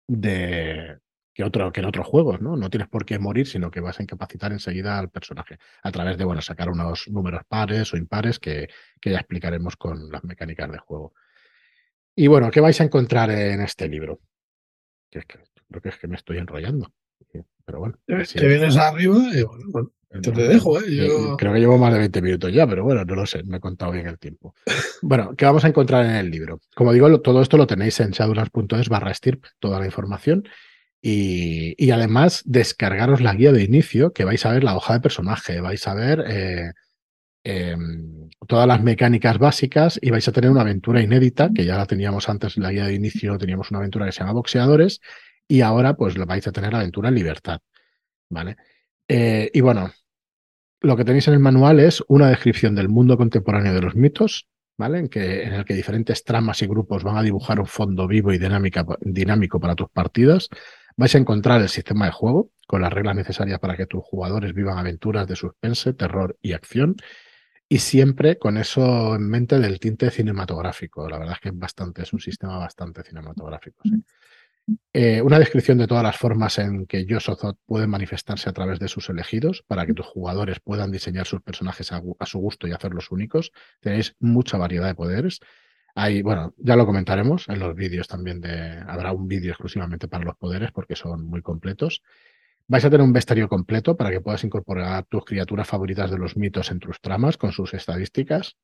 de, 0.07 0.99
que, 1.33 1.43
otro, 1.43 1.71
que 1.71 1.81
en 1.81 1.85
otros 1.85 2.07
juegos, 2.07 2.41
¿no? 2.41 2.55
No 2.55 2.69
tienes 2.69 2.87
por 2.89 3.05
qué 3.05 3.19
morir, 3.19 3.47
sino 3.47 3.71
que 3.71 3.79
vas 3.79 3.99
a 3.99 4.03
incapacitar 4.03 4.51
enseguida 4.51 4.99
al 4.99 5.09
personaje 5.09 5.57
a 5.83 5.91
través 5.91 6.17
de, 6.17 6.25
bueno, 6.25 6.41
sacar 6.41 6.69
unos 6.69 7.07
números 7.07 7.41
pares 7.47 7.93
o 7.93 7.97
impares 7.97 8.39
que, 8.39 8.69
que 8.99 9.11
ya 9.11 9.17
explicaremos 9.17 9.77
con 9.77 10.11
las 10.11 10.23
mecánicas 10.23 10.71
de 10.71 10.77
juego. 10.77 11.13
Y 12.15 12.27
bueno, 12.27 12.51
¿qué 12.51 12.59
vais 12.59 12.79
a 12.81 12.83
encontrar 12.83 13.31
en 13.31 13.61
este 13.61 13.87
libro? 13.87 14.19
creo 15.09 15.81
que 15.81 15.89
es 15.89 15.97
que 15.97 16.07
me 16.07 16.15
estoy 16.15 16.37
enrollando. 16.37 16.93
Pero 17.65 17.79
bueno. 17.79 17.95
Te 18.05 18.47
vienes 18.47 18.77
arriba 18.77 19.17
y 19.33 19.43
bueno, 19.43 19.91
te, 20.21 20.31
dejo, 20.31 20.77
¿eh? 20.79 20.83
Creo 21.37 21.53
que 21.53 21.59
llevo 21.59 21.77
más 21.77 21.93
de 21.93 21.99
20 21.99 22.21
minutos 22.21 22.51
ya, 22.51 22.67
pero 22.67 22.83
bueno, 22.83 23.05
no 23.05 23.15
lo 23.15 23.25
sé, 23.25 23.43
me 23.43 23.57
he 23.57 23.59
contado 23.61 23.93
bien 23.93 24.07
el 24.07 24.19
tiempo. 24.19 24.53
bueno, 25.01 25.33
¿qué 25.37 25.45
vamos 25.45 25.63
a 25.63 25.69
encontrar 25.69 26.05
en 26.05 26.15
el 26.15 26.29
libro? 26.29 26.59
Como 26.75 26.91
digo, 26.91 27.21
todo 27.21 27.41
esto 27.41 27.55
lo 27.55 27.65
tenéis 27.65 27.99
en 28.01 28.11
shadowlands.es 28.11 28.89
barra 28.89 29.13
stirp, 29.13 29.45
toda 29.59 29.79
la 29.79 29.85
información. 29.85 30.43
Y, 31.01 31.89
además 31.89 32.43
descargaros 32.45 33.21
la 33.21 33.33
guía 33.33 33.51
de 33.51 33.63
inicio, 33.63 34.13
que 34.13 34.25
vais 34.25 34.45
a 34.45 34.51
ver 34.51 34.63
la 34.63 34.75
hoja 34.75 34.93
de 34.93 34.99
personaje, 34.99 35.59
vais 35.59 35.87
a 35.87 35.95
ver 35.95 36.23
eh, 36.27 36.73
em, 37.43 38.29
todas 38.47 38.67
las 38.67 38.83
mecánicas 38.83 39.39
básicas 39.39 39.97
y 40.01 40.11
vais 40.11 40.27
a 40.27 40.31
tener 40.31 40.51
una 40.51 40.61
aventura 40.61 41.01
inédita, 41.01 41.49
que 41.55 41.65
ya 41.65 41.77
la 41.77 41.87
teníamos 41.87 42.29
antes 42.29 42.57
en 42.57 42.63
la 42.63 42.71
guía 42.71 42.85
de 42.85 42.93
inicio, 42.93 43.37
teníamos 43.37 43.71
una 43.71 43.79
aventura 43.79 44.05
que 44.05 44.11
se 44.11 44.19
llama 44.19 44.33
Boxeadores, 44.33 45.01
y 45.51 45.59
ahora 45.59 45.95
pues 45.95 46.15
vais 46.15 46.47
a 46.47 46.53
tener 46.53 46.73
aventura 46.73 47.09
en 47.09 47.15
Libertad. 47.15 47.59
¿Vale? 48.29 48.55
Eh, 49.05 49.51
y 49.53 49.59
bueno, 49.59 49.91
lo 50.79 50.95
que 50.95 51.03
tenéis 51.03 51.27
en 51.27 51.33
el 51.33 51.41
manual 51.41 51.81
es 51.81 52.01
una 52.07 52.29
descripción 52.29 52.73
del 52.73 52.87
mundo 52.87 53.17
contemporáneo 53.17 53.73
de 53.73 53.81
los 53.81 53.93
mitos, 53.93 54.47
¿vale? 54.77 54.99
En, 54.99 55.09
que, 55.09 55.43
en 55.43 55.51
el 55.51 55.65
que 55.65 55.73
diferentes 55.73 56.23
tramas 56.23 56.61
y 56.61 56.67
grupos 56.67 57.03
van 57.03 57.17
a 57.17 57.21
dibujar 57.21 57.59
un 57.59 57.65
fondo 57.65 58.07
vivo 58.07 58.31
y 58.31 58.39
dinámico 58.39 59.59
para 59.59 59.75
tus 59.75 59.89
partidas. 59.89 60.47
Vais 60.95 61.13
a 61.15 61.17
encontrar 61.17 61.61
el 61.61 61.67
sistema 61.67 62.05
de 62.05 62.13
juego 62.13 62.51
con 62.65 62.81
las 62.81 62.93
reglas 62.93 63.17
necesarias 63.17 63.59
para 63.59 63.75
que 63.75 63.87
tus 63.87 64.01
jugadores 64.05 64.53
vivan 64.53 64.77
aventuras 64.77 65.27
de 65.27 65.35
suspense, 65.35 65.91
terror 65.91 66.37
y 66.41 66.53
acción 66.53 66.95
y 67.67 67.79
siempre 67.79 68.37
con 68.37 68.57
eso 68.57 69.15
en 69.15 69.27
mente 69.27 69.59
del 69.59 69.81
tinte 69.81 70.11
cinematográfico. 70.11 71.09
La 71.09 71.17
verdad 71.17 71.33
es 71.33 71.41
que 71.41 71.49
es 71.49 71.57
bastante, 71.57 72.03
es 72.03 72.13
un 72.13 72.21
sistema 72.21 72.57
bastante 72.57 73.03
cinematográfico. 73.03 73.83
Eh, 74.93 75.21
una 75.21 75.39
descripción 75.39 75.77
de 75.77 75.87
todas 75.87 76.03
las 76.03 76.17
formas 76.17 76.59
en 76.59 76.85
que 76.85 77.05
Yosozot 77.05 77.57
puede 77.65 77.87
manifestarse 77.87 78.49
a 78.49 78.53
través 78.53 78.79
de 78.79 78.87
sus 78.87 79.09
elegidos 79.09 79.63
para 79.67 79.85
que 79.85 79.93
tus 79.93 80.05
jugadores 80.05 80.59
puedan 80.59 80.91
diseñar 80.91 81.25
sus 81.25 81.41
personajes 81.41 81.91
a, 81.91 82.01
su 82.25 82.39
gusto 82.39 82.67
y 82.67 82.71
hacerlos 82.71 83.11
únicos. 83.11 83.51
Tenéis 83.79 84.15
mucha 84.19 84.57
variedad 84.57 84.87
de 84.87 84.95
poderes. 84.95 85.39
Hay, 85.95 86.21
bueno, 86.21 86.53
ya 86.57 86.75
lo 86.75 86.85
comentaremos 86.85 87.49
en 87.49 87.59
los 87.59 87.75
vídeos 87.75 88.07
también 88.07 88.39
de. 88.39 88.79
Habrá 88.87 89.11
un 89.11 89.27
vídeo 89.27 89.51
exclusivamente 89.51 90.07
para 90.07 90.23
los 90.23 90.35
poderes 90.37 90.71
porque 90.71 90.95
son 90.95 91.25
muy 91.25 91.41
completos. 91.41 92.01
Vais 92.67 92.85
a 92.85 92.89
tener 92.89 93.03
un 93.03 93.11
bestiario 93.11 93.49
completo 93.49 93.97
para 93.97 94.11
que 94.11 94.21
puedas 94.21 94.43
incorporar 94.43 95.05
tus 95.05 95.25
criaturas 95.25 95.67
favoritas 95.67 96.11
de 96.11 96.17
los 96.17 96.37
mitos 96.37 96.71
en 96.71 96.79
tus 96.79 97.01
tramas 97.01 97.35
con 97.35 97.51
sus 97.51 97.73
estadísticas. 97.73 98.55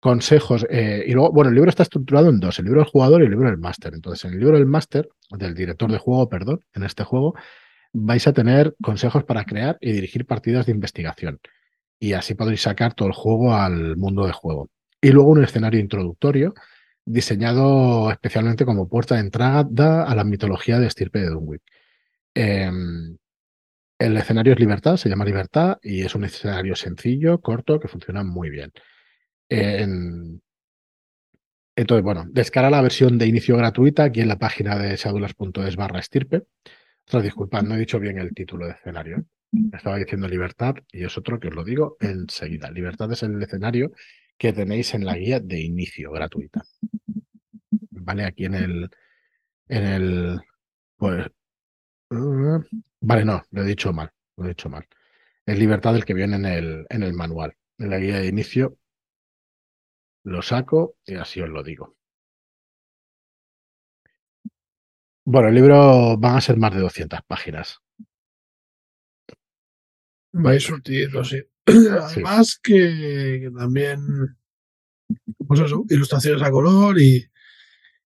Consejos. 0.00 0.66
Eh, 0.70 1.04
y 1.06 1.12
luego, 1.12 1.32
bueno, 1.32 1.50
el 1.50 1.54
libro 1.54 1.70
está 1.70 1.82
estructurado 1.82 2.28
en 2.28 2.40
dos, 2.40 2.58
el 2.58 2.66
libro 2.66 2.80
del 2.80 2.90
jugador 2.90 3.22
y 3.22 3.24
el 3.24 3.30
libro 3.30 3.48
del 3.48 3.58
máster. 3.58 3.94
Entonces, 3.94 4.24
en 4.24 4.32
el 4.34 4.40
libro 4.40 4.56
del 4.56 4.66
máster, 4.66 5.08
del 5.30 5.54
director 5.54 5.90
de 5.90 5.98
juego, 5.98 6.28
perdón, 6.28 6.60
en 6.74 6.84
este 6.84 7.04
juego, 7.04 7.34
vais 7.92 8.26
a 8.26 8.32
tener 8.32 8.74
consejos 8.82 9.24
para 9.24 9.44
crear 9.44 9.78
y 9.80 9.92
dirigir 9.92 10.26
partidas 10.26 10.66
de 10.66 10.72
investigación. 10.72 11.40
Y 11.98 12.12
así 12.12 12.34
podréis 12.34 12.62
sacar 12.62 12.94
todo 12.94 13.08
el 13.08 13.14
juego 13.14 13.54
al 13.54 13.96
mundo 13.96 14.26
de 14.26 14.32
juego. 14.32 14.70
Y 15.00 15.10
luego 15.10 15.30
un 15.30 15.44
escenario 15.44 15.80
introductorio 15.80 16.54
diseñado 17.04 18.10
especialmente 18.10 18.64
como 18.64 18.88
puerta 18.88 19.14
de 19.14 19.20
entrada 19.20 20.04
a 20.04 20.14
la 20.14 20.24
mitología 20.24 20.78
de 20.78 20.88
estirpe 20.88 21.20
de 21.20 21.30
Dunwich. 21.30 21.62
Em, 22.34 23.16
el 23.98 24.16
escenario 24.16 24.52
es 24.52 24.60
Libertad, 24.60 24.96
se 24.96 25.08
llama 25.08 25.24
Libertad 25.24 25.78
y 25.82 26.02
es 26.02 26.14
un 26.14 26.24
escenario 26.24 26.76
sencillo, 26.76 27.40
corto, 27.40 27.80
que 27.80 27.88
funciona 27.88 28.24
muy 28.24 28.50
bien. 28.50 28.72
Entonces, 29.48 30.42
bueno, 32.02 32.24
descarga 32.28 32.70
la 32.70 32.82
versión 32.82 33.18
de 33.18 33.26
inicio 33.26 33.56
gratuita 33.56 34.04
aquí 34.04 34.20
en 34.20 34.28
la 34.28 34.38
página 34.38 34.76
de 34.76 34.96
shadulas.es 34.96 35.76
barra 35.76 36.00
estirpe. 36.00 36.42
disculpad, 37.22 37.62
no 37.62 37.74
he 37.74 37.78
dicho 37.78 38.00
bien 38.00 38.18
el 38.18 38.34
título 38.34 38.66
de 38.66 38.72
escenario. 38.72 39.24
Estaba 39.72 39.96
diciendo 39.96 40.28
Libertad 40.28 40.74
y 40.90 41.04
es 41.04 41.16
otro 41.16 41.38
que 41.38 41.48
os 41.48 41.54
lo 41.54 41.64
digo 41.64 41.96
enseguida. 42.00 42.70
Libertad 42.70 43.10
es 43.12 43.22
el 43.22 43.40
escenario 43.42 43.92
que 44.36 44.52
tenéis 44.52 44.94
en 44.94 45.04
la 45.04 45.16
guía 45.16 45.40
de 45.40 45.60
inicio 45.60 46.12
gratuita. 46.12 46.62
Vale, 47.90 48.24
aquí 48.24 48.44
en 48.44 48.54
el, 48.54 48.90
en 49.68 49.84
el, 49.84 50.40
pues, 50.96 51.26
uh, 52.10 52.60
vale, 53.00 53.24
no, 53.24 53.42
lo 53.50 53.62
he 53.62 53.66
dicho 53.66 53.92
mal, 53.92 54.10
lo 54.36 54.44
he 54.44 54.48
dicho 54.48 54.68
mal. 54.68 54.86
Es 55.44 55.58
libertad 55.58 55.96
el 55.96 56.04
que 56.04 56.14
viene 56.14 56.36
en 56.36 56.44
el, 56.44 56.86
en 56.88 57.02
el 57.02 57.14
manual. 57.14 57.56
En 57.78 57.90
la 57.90 57.98
guía 57.98 58.18
de 58.18 58.26
inicio 58.26 58.78
lo 60.26 60.42
saco 60.42 60.96
y 61.04 61.14
así 61.14 61.40
os 61.40 61.48
lo 61.48 61.62
digo. 61.62 61.96
Bueno, 65.24 65.48
el 65.48 65.54
libro 65.54 66.16
van 66.18 66.36
a 66.36 66.40
ser 66.40 66.56
más 66.56 66.74
de 66.74 66.80
200 66.80 67.20
páginas. 67.26 67.78
Vais 70.32 70.62
surtido, 70.62 71.24
sí. 71.24 71.42
Además 71.66 72.58
que, 72.60 73.50
también, 73.56 74.36
pues 75.46 75.60
eso, 75.60 75.84
ilustraciones 75.88 76.42
a 76.42 76.50
color 76.50 77.00
y, 77.00 77.24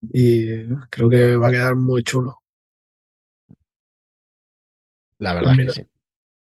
y 0.02 0.64
creo 0.90 1.08
que 1.08 1.36
va 1.36 1.48
a 1.48 1.52
quedar 1.52 1.76
muy 1.76 2.02
chulo. 2.02 2.42
La 5.18 5.34
verdad 5.34 5.56
que 5.56 5.70
sí. 5.70 5.86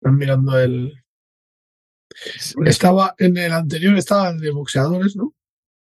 Están 0.00 0.16
mirando 0.16 0.58
el. 0.58 1.04
Estaba 2.64 3.14
en 3.18 3.36
el 3.36 3.52
anterior, 3.52 3.96
estaba 3.96 4.30
el 4.30 4.40
de 4.40 4.50
boxeadores, 4.50 5.16
¿no? 5.16 5.34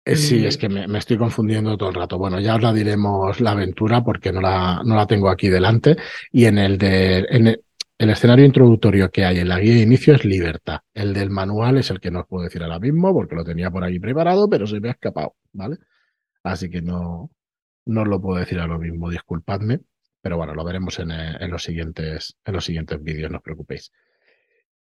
Eh, 0.04 0.16
sí, 0.16 0.44
es 0.44 0.58
que 0.58 0.68
me, 0.68 0.98
estoy 0.98 1.16
confundiendo 1.16 1.76
todo 1.78 1.88
el 1.88 1.94
rato. 1.94 2.18
Bueno, 2.18 2.38
ya 2.38 2.56
os 2.56 2.62
la 2.62 2.72
diremos 2.72 3.40
la 3.40 3.52
aventura 3.52 4.04
porque 4.04 4.32
no 4.32 4.40
la, 4.40 4.82
no 4.84 4.94
la 4.94 5.06
tengo 5.06 5.30
aquí 5.30 5.48
delante. 5.48 5.96
Y 6.30 6.44
en 6.44 6.58
el 6.58 6.78
de. 6.78 7.26
En 7.30 7.46
el 7.98 8.10
escenario 8.10 8.44
introductorio 8.44 9.10
que 9.10 9.24
hay 9.24 9.38
en 9.38 9.48
la 9.48 9.60
guía 9.60 9.74
de 9.74 9.82
inicio 9.82 10.14
es 10.14 10.24
libertad. 10.24 10.80
El 10.92 11.14
del 11.14 11.30
manual 11.30 11.78
es 11.78 11.90
el 11.90 12.00
que 12.00 12.10
no 12.10 12.20
os 12.20 12.26
puedo 12.26 12.44
decir 12.44 12.62
ahora 12.62 12.80
mismo 12.80 13.14
porque 13.14 13.36
lo 13.36 13.44
tenía 13.44 13.70
por 13.70 13.84
ahí 13.84 13.98
preparado, 14.00 14.48
pero 14.48 14.66
se 14.66 14.80
me 14.80 14.88
ha 14.88 14.92
escapado, 14.92 15.36
¿vale? 15.52 15.78
Así 16.42 16.68
que 16.68 16.82
no, 16.82 17.30
no 17.86 18.02
os 18.02 18.08
lo 18.08 18.20
puedo 18.20 18.40
decir 18.40 18.58
ahora 18.58 18.78
mismo, 18.78 19.10
disculpadme. 19.10 19.80
Pero 20.20 20.36
bueno, 20.36 20.54
lo 20.54 20.64
veremos 20.64 20.98
en, 20.98 21.12
eh, 21.12 21.36
en 21.38 21.50
los 21.50 21.62
siguientes, 21.62 22.36
en 22.44 22.54
los 22.54 22.64
siguientes 22.64 23.02
vídeos, 23.02 23.30
no 23.30 23.38
os 23.38 23.42
preocupéis. 23.42 23.92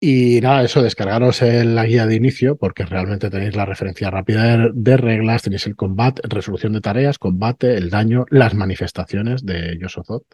Y 0.05 0.41
nada, 0.41 0.65
eso, 0.65 0.83
descargaros 0.83 1.43
en 1.43 1.77
la 1.77 1.87
guía 1.87 2.07
de 2.07 2.17
inicio, 2.17 2.57
porque 2.57 2.85
realmente 2.85 3.31
tenéis 3.31 3.55
la 3.55 3.67
referencia 3.67 4.11
rápida 4.11 4.69
de, 4.75 4.97
reglas, 4.97 5.43
tenéis 5.43 5.65
el 5.69 5.77
combate, 5.77 6.23
resolución 6.25 6.73
de 6.73 6.81
tareas, 6.81 7.21
combate, 7.21 7.77
el 7.77 7.89
daño, 7.89 8.25
las 8.29 8.53
manifestaciones 8.53 9.47
de 9.47 9.79
Yosozot 9.79 10.25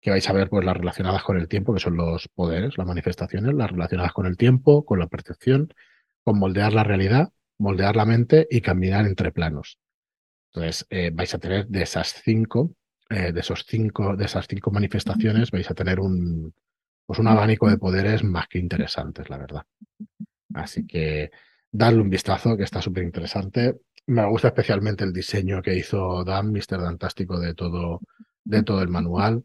que 0.00 0.10
vais 0.10 0.28
a 0.28 0.32
ver 0.32 0.48
pues 0.48 0.64
las 0.64 0.76
relacionadas 0.76 1.22
con 1.22 1.36
el 1.36 1.46
tiempo, 1.46 1.72
que 1.72 1.78
son 1.78 1.96
los 1.96 2.26
poderes, 2.26 2.76
las 2.78 2.86
manifestaciones, 2.88 3.54
las 3.54 3.70
relacionadas 3.70 4.12
con 4.12 4.26
el 4.26 4.36
tiempo, 4.36 4.84
con 4.84 4.98
la 4.98 5.06
percepción, 5.06 5.72
con 6.24 6.40
moldear 6.40 6.72
la 6.72 6.82
realidad, 6.82 7.28
moldear 7.58 7.94
la 7.94 8.06
mente 8.06 8.48
y 8.50 8.60
caminar 8.60 9.06
entre 9.06 9.30
planos. 9.30 9.78
Entonces, 10.52 10.84
eh, 10.90 11.12
vais 11.14 11.32
a 11.32 11.38
tener 11.38 11.68
de 11.68 11.82
esas 11.82 12.12
cinco, 12.24 12.74
eh, 13.08 13.30
de 13.30 13.38
esos 13.38 13.64
cinco, 13.68 14.16
de 14.16 14.24
esas 14.24 14.48
cinco 14.48 14.72
manifestaciones, 14.72 15.52
vais 15.52 15.70
a 15.70 15.74
tener 15.74 16.00
un, 16.00 16.52
pues 17.06 17.18
un 17.18 17.28
abanico 17.28 17.70
de 17.70 17.78
poderes 17.78 18.24
más 18.24 18.48
que 18.48 18.58
interesantes, 18.58 19.30
la 19.30 19.38
verdad. 19.38 19.62
Así 20.54 20.86
que 20.86 21.30
darle 21.70 22.00
un 22.00 22.10
vistazo, 22.10 22.56
que 22.56 22.64
está 22.64 22.82
súper 22.82 23.04
interesante. 23.04 23.76
Me 24.06 24.24
gusta 24.26 24.48
especialmente 24.48 25.04
el 25.04 25.12
diseño 25.12 25.62
que 25.62 25.76
hizo 25.76 26.24
Dan, 26.24 26.52
Mr. 26.52 26.80
Dantástico, 26.80 27.38
de 27.38 27.54
todo, 27.54 28.00
de 28.44 28.62
todo 28.62 28.82
el 28.82 28.88
manual. 28.88 29.42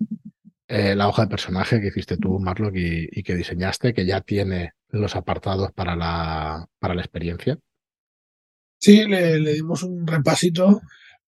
Eh, 0.67 0.95
la 0.95 1.07
hoja 1.07 1.23
de 1.23 1.27
personaje 1.27 1.81
que 1.81 1.87
hiciste 1.87 2.17
tú, 2.17 2.39
Marlock, 2.39 2.73
y, 2.75 3.23
que 3.23 3.35
diseñaste, 3.35 3.93
que 3.93 4.05
ya 4.05 4.21
tiene 4.21 4.73
los 4.89 5.15
apartados 5.15 5.71
para 5.73 5.95
la, 5.95 6.65
para 6.79 6.95
la 6.95 7.01
experiencia. 7.01 7.59
Sí, 8.79 9.05
le, 9.05 9.37
dimos 9.53 9.83
un 9.83 10.07
repasito 10.07 10.81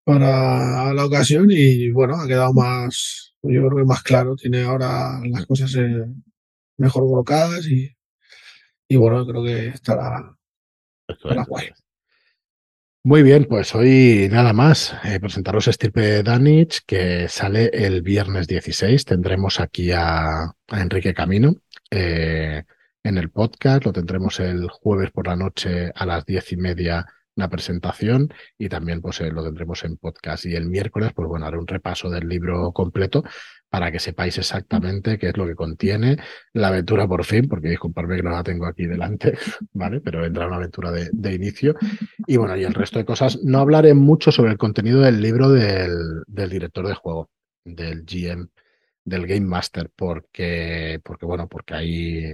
para 0.04 0.93
la 0.93 1.06
ocasión 1.06 1.48
y 1.50 1.91
bueno, 1.91 2.15
ha 2.15 2.28
quedado 2.28 2.54
más, 2.54 3.33
yo 3.43 3.67
creo 3.67 3.77
que 3.77 3.84
más 3.84 4.03
claro, 4.03 4.36
tiene 4.36 4.63
ahora 4.63 5.19
las 5.25 5.45
cosas 5.45 5.75
eh, 5.75 6.06
mejor 6.77 7.03
colocadas 7.03 7.67
y, 7.67 7.95
y 8.88 8.95
bueno, 8.95 9.25
creo 9.27 9.43
que 9.43 9.67
estará, 9.67 10.36
estará 11.08 11.43
guay. 11.43 11.69
Muy 13.06 13.21
bien, 13.21 13.45
pues 13.49 13.75
hoy 13.75 14.29
nada 14.32 14.53
más. 14.53 14.95
Eh, 15.03 15.19
presentaros 15.19 15.67
Estirpe 15.67 16.23
Danich, 16.23 16.86
que 16.86 17.27
sale 17.27 17.69
el 17.73 18.01
viernes 18.01 18.47
16. 18.47 19.03
Tendremos 19.03 19.60
aquí 19.60 19.91
a, 19.91 20.53
Enrique 20.69 21.13
Camino 21.13 21.53
eh, 21.91 22.63
en 23.03 23.17
el 23.17 23.29
podcast. 23.29 23.84
Lo 23.84 23.91
tendremos 23.91 24.39
el 24.39 24.69
jueves 24.69 25.12
por 25.12 25.27
la 25.27 25.36
noche 25.36 25.91
a 25.93 26.06
las 26.06 26.25
diez 26.25 26.49
y 26.53 26.56
media 26.56 27.06
una 27.36 27.50
presentación 27.50 28.34
y 28.58 28.69
también 28.69 29.02
pues 29.02 29.22
eh, 29.22 29.32
lo 29.32 29.43
tendremos 29.43 29.84
en 29.84 29.98
podcast. 29.98 30.46
Y 30.46 30.56
el 30.56 30.67
miércoles, 30.67 31.12
pues 31.15 31.28
bueno, 31.28 31.46
haré 31.46 31.58
un 31.58 31.67
repaso 31.67 32.10
del 32.10 32.28
libro 32.28 32.72
completo 32.72 33.24
para 33.69 33.91
que 33.91 34.00
sepáis 34.00 34.38
exactamente 34.38 35.17
qué 35.17 35.30
es 35.30 35.38
lo 35.38 35.48
que 35.48 35.56
contiene 35.56 36.17
la 36.54 36.67
aventura 36.67 37.08
por 37.08 37.26
fin, 37.26 37.48
porque 37.48 37.69
disculpadme 37.69 38.17
que 38.17 38.22
no 38.24 38.30
la 38.30 38.43
tengo 38.43 38.67
aquí 38.67 38.86
delante, 38.86 39.36
¿vale? 39.74 40.00
Pero 40.00 40.22
vendrá 40.22 40.46
una 40.46 40.58
aventura 40.58 40.91
de, 40.91 41.34
inicio. 41.34 41.76
Y 42.28 42.38
bueno, 42.38 42.56
y 42.56 42.63
el 42.63 42.74
resto 42.76 43.00
de 43.00 43.06
cosas. 43.06 43.43
No 43.43 43.60
hablaré 43.60 43.96
mucho 43.96 44.32
sobre 44.32 44.52
el 44.52 44.60
contenido 44.60 45.02
del 45.02 45.22
libro 45.22 45.50
del, 45.50 46.22
del 46.28 46.50
director 46.52 46.88
de 46.88 46.93
juego, 46.93 47.32
del 47.65 48.04
GM, 48.06 48.48
del 49.06 49.26
Game 49.26 49.48
Master, 49.48 49.89
porque, 49.96 51.00
porque 51.04 51.26
bueno, 51.26 51.48
porque 51.48 51.74
hay 51.74 52.32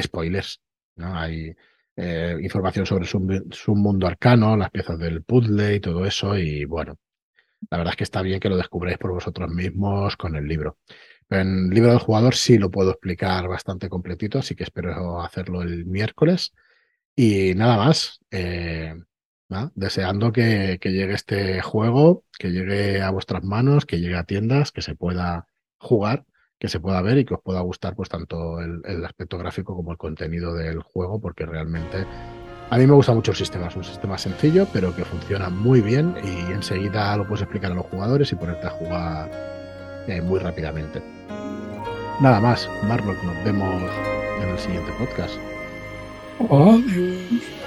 spoilers, 0.00 0.60
¿no? 0.96 1.16
Hay 1.16 1.54
eh, 1.96 2.36
información 2.40 2.86
sobre 2.86 3.06
su, 3.06 3.46
su 3.50 3.74
mundo 3.74 4.06
arcano, 4.06 4.56
las 4.56 4.70
piezas 4.70 4.98
del 4.98 5.22
puzzle 5.22 5.76
y 5.76 5.80
todo 5.80 6.04
eso, 6.04 6.36
y 6.36 6.64
bueno, 6.64 6.96
la 7.68 7.78
verdad 7.78 7.92
es 7.92 7.96
que 7.96 8.04
está 8.04 8.22
bien 8.22 8.40
que 8.40 8.48
lo 8.48 8.56
descubráis 8.56 8.98
por 8.98 9.12
vosotros 9.12 9.50
mismos 9.50 10.16
con 10.16 10.36
el 10.36 10.46
libro. 10.46 10.78
En 11.28 11.66
el 11.66 11.70
libro 11.70 11.90
del 11.90 12.00
jugador 12.00 12.34
sí 12.34 12.58
lo 12.58 12.70
puedo 12.70 12.90
explicar 12.90 13.46
bastante 13.48 13.88
completito, 13.88 14.38
así 14.38 14.54
que 14.54 14.64
espero 14.64 15.20
hacerlo 15.22 15.62
el 15.62 15.86
miércoles. 15.86 16.52
Y 17.14 17.54
nada 17.54 17.76
más, 17.76 18.20
eh, 18.30 18.94
deseando 19.74 20.32
que, 20.32 20.78
llegue 20.82 21.14
este 21.14 21.60
juego, 21.60 22.24
que 22.38 22.50
llegue 22.50 23.02
a 23.02 23.10
vuestras 23.10 23.44
manos, 23.44 23.86
que 23.86 24.00
llegue 24.00 24.16
a 24.16 24.24
tiendas, 24.24 24.72
que 24.72 24.82
se 24.82 24.94
pueda 24.96 25.46
jugar, 25.78 26.24
que 26.60 26.68
se 26.68 26.78
pueda 26.78 27.02
ver 27.02 27.18
y 27.18 27.24
que 27.24 27.34
os 27.34 27.40
pueda 27.40 27.60
gustar 27.62 27.96
pues 27.96 28.08
tanto 28.08 28.60
el 28.60 29.04
aspecto 29.04 29.38
gráfico 29.38 29.74
como 29.74 29.90
el 29.90 29.98
contenido 29.98 30.54
del 30.54 30.82
juego, 30.82 31.18
porque 31.18 31.46
realmente 31.46 32.06
a 32.72 32.78
mí 32.78 32.86
me 32.86 32.92
gusta 32.92 33.12
mucho 33.12 33.32
el 33.32 33.36
sistema, 33.36 33.66
es 33.66 33.74
un 33.74 33.82
sistema 33.82 34.16
sencillo, 34.16 34.64
pero 34.72 34.94
que 34.94 35.04
funciona 35.04 35.50
muy 35.50 35.80
bien 35.80 36.14
y 36.22 36.52
enseguida 36.52 37.16
lo 37.16 37.26
puedes 37.26 37.42
explicar 37.42 37.72
a 37.72 37.74
los 37.74 37.86
jugadores 37.86 38.30
y 38.30 38.36
ponerte 38.36 38.68
a 38.68 38.70
jugar 38.70 40.04
eh, 40.06 40.22
muy 40.22 40.38
rápidamente. 40.38 41.02
Nada 42.20 42.38
más, 42.38 42.68
Marlock, 42.86 43.20
nos 43.24 43.44
vemos 43.44 43.82
en 44.40 44.48
el 44.50 44.58
siguiente 44.58 44.92
podcast. 45.00 45.34
Adiós. 46.38 47.59